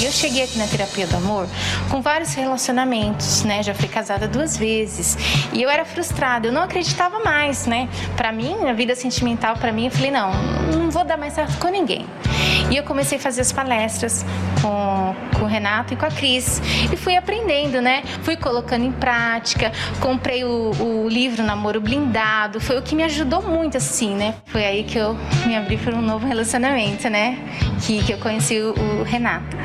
Eu 0.01 0.13
cheguei 0.13 0.45
aqui 0.45 0.59
na 0.59 0.67
terapia 0.67 1.07
do 1.07 1.17
amor 1.17 1.47
com 1.91 2.01
vários 2.01 2.35
relacionamentos, 2.35 3.43
né? 3.43 3.63
Já 3.63 3.75
fui 3.75 3.89
casada 3.89 4.29
duas 4.29 4.57
vezes 4.57 5.17
e 5.53 5.63
eu 5.63 5.69
era 5.69 5.85
frustrada, 5.85 6.47
eu 6.47 6.53
não 6.53 6.63
acreditava 6.63 7.21
mais, 7.21 7.67
né? 7.67 7.89
Para 8.17 8.33
mim, 8.33 8.55
a 8.69 8.73
vida 8.73 8.95
sentimental 8.95 9.57
para 9.57 9.73
mim, 9.73 9.87
eu 9.87 9.91
falei 9.91 10.11
não, 10.11 10.33
não 10.73 10.91
vou 10.91 11.05
dar 11.05 11.17
mais 11.17 11.33
certo 11.33 11.59
com 11.59 11.69
ninguém. 11.69 12.07
E 12.71 12.77
eu 12.77 12.83
comecei 12.85 13.19
a 13.19 13.21
fazer 13.21 13.41
as 13.41 13.53
palestras 13.53 14.25
com, 14.61 15.15
com 15.39 15.45
o 15.45 15.49
Renato 15.49 15.95
e 15.95 15.97
com 15.97 16.07
a 16.07 16.11
Cris. 16.11 16.61
E 16.93 16.97
fui 16.97 17.17
aprendendo, 17.17 17.81
né? 17.81 18.03
Fui 18.23 18.37
colocando 18.37 18.85
em 18.85 18.93
prática, 18.93 19.73
comprei 20.01 20.45
o, 20.45 20.73
o 20.81 21.09
livro 21.09 21.43
Namoro 21.43 21.81
Blindado, 21.81 22.61
foi 22.61 22.79
o 22.79 22.83
que 22.83 22.95
me 22.95 23.03
ajudou 23.05 23.43
muito, 23.43 23.77
assim, 23.77 24.15
né? 24.15 24.35
Foi 24.47 24.65
aí 24.65 24.85
que 24.85 24.99
eu 24.99 25.17
me 25.47 25.57
abri 25.57 25.77
para 25.77 25.95
um 25.95 26.03
novo 26.03 26.27
relacionamento, 26.27 27.09
né? 27.09 27.39
Que, 27.87 28.03
que 28.03 28.13
eu 28.13 28.19
conheci 28.19 28.59
o, 28.61 28.75
o 29.01 29.03
Renato. 29.03 29.57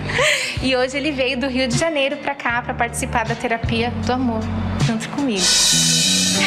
E 0.61 0.75
hoje 0.75 0.97
ele 0.97 1.11
veio 1.11 1.39
do 1.39 1.47
Rio 1.47 1.67
de 1.67 1.77
Janeiro 1.77 2.17
para 2.17 2.33
cá 2.33 2.61
para 2.61 2.73
participar 2.73 3.25
da 3.25 3.35
terapia 3.35 3.91
do 4.05 4.11
amor, 4.11 4.41
junto 4.85 5.07
comigo. 5.09 5.45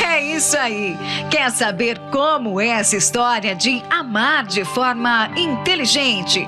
É 0.03 0.23
isso 0.23 0.57
aí. 0.57 0.97
Quer 1.31 1.51
saber 1.51 1.99
como 2.11 2.61
é 2.61 2.69
essa 2.69 2.97
história 2.97 3.55
de 3.55 3.83
amar 3.91 4.47
de 4.47 4.65
forma 4.65 5.31
inteligente? 5.37 6.47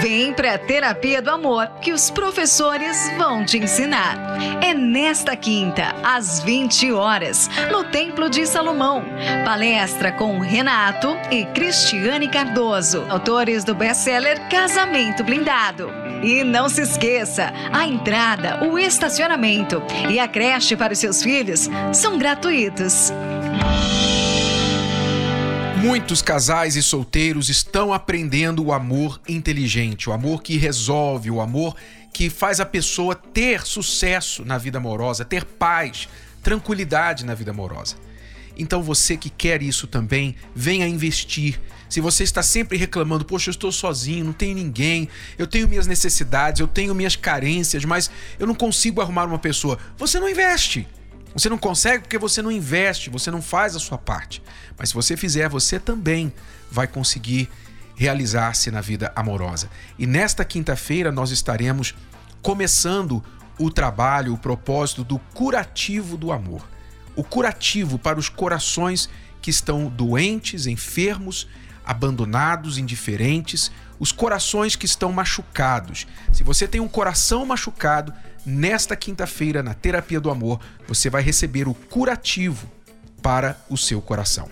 Vem 0.00 0.32
para 0.32 0.54
a 0.54 0.58
Terapia 0.58 1.22
do 1.22 1.30
Amor 1.30 1.68
que 1.80 1.92
os 1.92 2.10
professores 2.10 3.10
vão 3.16 3.44
te 3.44 3.58
ensinar. 3.58 4.16
É 4.62 4.74
nesta 4.74 5.34
quinta, 5.36 5.94
às 6.04 6.40
20 6.40 6.92
horas, 6.92 7.48
no 7.70 7.84
Templo 7.84 8.28
de 8.28 8.46
Salomão. 8.46 9.04
Palestra 9.44 10.12
com 10.12 10.38
Renato 10.38 11.16
e 11.30 11.44
Cristiane 11.46 12.28
Cardoso, 12.28 13.04
autores 13.08 13.64
do 13.64 13.74
best-seller 13.74 14.48
Casamento 14.48 15.24
Blindado. 15.24 15.90
E 16.22 16.42
não 16.44 16.68
se 16.68 16.82
esqueça, 16.82 17.52
a 17.72 17.86
entrada, 17.86 18.64
o 18.64 18.78
estacionamento 18.78 19.82
e 20.10 20.18
a 20.18 20.26
creche 20.26 20.76
para 20.76 20.92
os 20.92 20.98
seus 20.98 21.22
filhos 21.22 21.68
são 21.92 22.18
gratuitos. 22.18 23.12
Muitos 25.80 26.22
casais 26.22 26.74
e 26.74 26.82
solteiros 26.82 27.50
estão 27.50 27.92
aprendendo 27.92 28.64
o 28.64 28.72
amor 28.72 29.20
inteligente, 29.28 30.08
o 30.08 30.12
amor 30.12 30.42
que 30.42 30.56
resolve, 30.56 31.30
o 31.30 31.40
amor 31.40 31.76
que 32.12 32.30
faz 32.30 32.60
a 32.60 32.66
pessoa 32.66 33.14
ter 33.14 33.66
sucesso 33.66 34.42
na 34.44 34.56
vida 34.56 34.78
amorosa, 34.78 35.24
ter 35.24 35.44
paz, 35.44 36.08
tranquilidade 36.42 37.26
na 37.26 37.34
vida 37.34 37.50
amorosa. 37.50 37.96
Então 38.56 38.82
você 38.82 39.18
que 39.18 39.28
quer 39.28 39.62
isso 39.62 39.86
também, 39.86 40.34
venha 40.54 40.88
investir. 40.88 41.60
Se 41.90 42.00
você 42.00 42.24
está 42.24 42.42
sempre 42.42 42.78
reclamando, 42.78 43.24
poxa, 43.24 43.50
eu 43.50 43.52
estou 43.52 43.70
sozinho, 43.70 44.24
não 44.24 44.32
tenho 44.32 44.56
ninguém, 44.56 45.08
eu 45.36 45.46
tenho 45.46 45.68
minhas 45.68 45.86
necessidades, 45.86 46.58
eu 46.58 46.66
tenho 46.66 46.94
minhas 46.94 47.16
carências, 47.16 47.84
mas 47.84 48.10
eu 48.38 48.46
não 48.46 48.54
consigo 48.54 49.02
arrumar 49.02 49.26
uma 49.26 49.38
pessoa, 49.38 49.78
você 49.98 50.18
não 50.18 50.28
investe. 50.28 50.88
Você 51.36 51.50
não 51.50 51.58
consegue 51.58 52.04
porque 52.04 52.16
você 52.16 52.40
não 52.40 52.50
investe, 52.50 53.10
você 53.10 53.30
não 53.30 53.42
faz 53.42 53.76
a 53.76 53.78
sua 53.78 53.98
parte. 53.98 54.42
Mas 54.78 54.88
se 54.88 54.94
você 54.94 55.18
fizer, 55.18 55.50
você 55.50 55.78
também 55.78 56.32
vai 56.70 56.86
conseguir 56.86 57.50
realizar-se 57.94 58.70
na 58.70 58.80
vida 58.80 59.12
amorosa. 59.14 59.68
E 59.98 60.06
nesta 60.06 60.46
quinta-feira 60.46 61.12
nós 61.12 61.30
estaremos 61.30 61.94
começando 62.40 63.22
o 63.58 63.70
trabalho, 63.70 64.32
o 64.32 64.38
propósito 64.38 65.04
do 65.04 65.18
curativo 65.18 66.16
do 66.16 66.32
amor. 66.32 66.66
O 67.14 67.22
curativo 67.22 67.98
para 67.98 68.18
os 68.18 68.30
corações 68.30 69.06
que 69.42 69.50
estão 69.50 69.88
doentes, 69.88 70.66
enfermos, 70.66 71.46
abandonados, 71.84 72.78
indiferentes, 72.78 73.70
os 73.98 74.12
corações 74.12 74.76
que 74.76 74.86
estão 74.86 75.12
machucados. 75.12 76.06
Se 76.32 76.42
você 76.42 76.66
tem 76.68 76.80
um 76.80 76.88
coração 76.88 77.44
machucado, 77.46 78.12
nesta 78.44 78.94
quinta-feira, 78.94 79.62
na 79.62 79.74
Terapia 79.74 80.20
do 80.20 80.30
Amor, 80.30 80.60
você 80.86 81.10
vai 81.10 81.22
receber 81.22 81.66
o 81.66 81.74
curativo 81.74 82.70
para 83.20 83.58
o 83.68 83.76
seu 83.76 84.00
coração. 84.00 84.48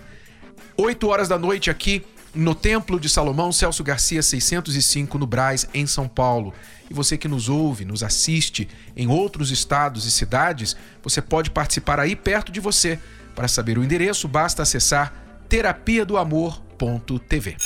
8 0.76 1.06
horas 1.08 1.28
da 1.28 1.38
noite 1.38 1.70
aqui 1.70 2.04
no 2.34 2.54
Templo 2.54 2.98
de 2.98 3.08
Salomão, 3.08 3.52
Celso 3.52 3.84
Garcia 3.84 4.20
605, 4.20 5.16
no 5.18 5.26
Braz, 5.26 5.68
em 5.72 5.86
São 5.86 6.08
Paulo. 6.08 6.52
E 6.90 6.94
você 6.94 7.16
que 7.16 7.28
nos 7.28 7.48
ouve, 7.48 7.84
nos 7.84 8.02
assiste 8.02 8.68
em 8.96 9.06
outros 9.06 9.52
estados 9.52 10.04
e 10.04 10.10
cidades, 10.10 10.76
você 11.02 11.22
pode 11.22 11.50
participar 11.50 12.00
aí 12.00 12.16
perto 12.16 12.50
de 12.50 12.58
você. 12.58 12.98
Para 13.36 13.46
saber 13.46 13.78
o 13.78 13.84
endereço, 13.84 14.26
basta 14.26 14.62
acessar 14.62 15.14
terapia 15.48 16.04
do 16.04 16.16
amor.tv. 16.16 17.56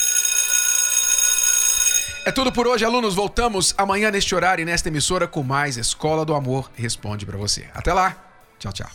É 2.29 2.31
tudo 2.31 2.53
por 2.53 2.67
hoje, 2.67 2.85
alunos. 2.85 3.15
Voltamos 3.15 3.75
amanhã 3.79 4.11
neste 4.11 4.35
horário 4.35 4.61
e 4.61 4.65
nesta 4.67 4.91
emissora 4.91 5.27
com 5.27 5.43
mais 5.43 5.79
Escola 5.79 6.27
do 6.27 6.35
Amor 6.35 6.71
Responde 6.75 7.25
para 7.25 7.39
você. 7.39 7.65
Até 7.73 7.91
lá. 7.91 8.15
Tchau, 8.59 8.71
tchau. 8.71 8.91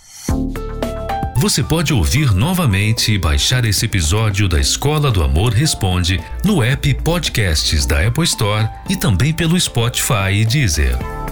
Você 1.38 1.64
pode 1.64 1.92
ouvir 1.92 2.32
novamente 2.32 3.12
e 3.12 3.18
baixar 3.18 3.66
esse 3.66 3.86
episódio 3.86 4.48
da 4.48 4.60
Escola 4.60 5.10
do 5.10 5.24
Amor 5.24 5.52
Responde 5.52 6.24
no 6.46 6.62
app 6.62 6.94
Podcasts 7.02 7.88
da 7.88 8.06
Apple 8.06 8.24
Store 8.24 8.70
e 8.88 8.96
também 8.96 9.34
pelo 9.34 9.60
Spotify 9.60 10.32
e 10.32 10.46
Deezer. 10.46 11.23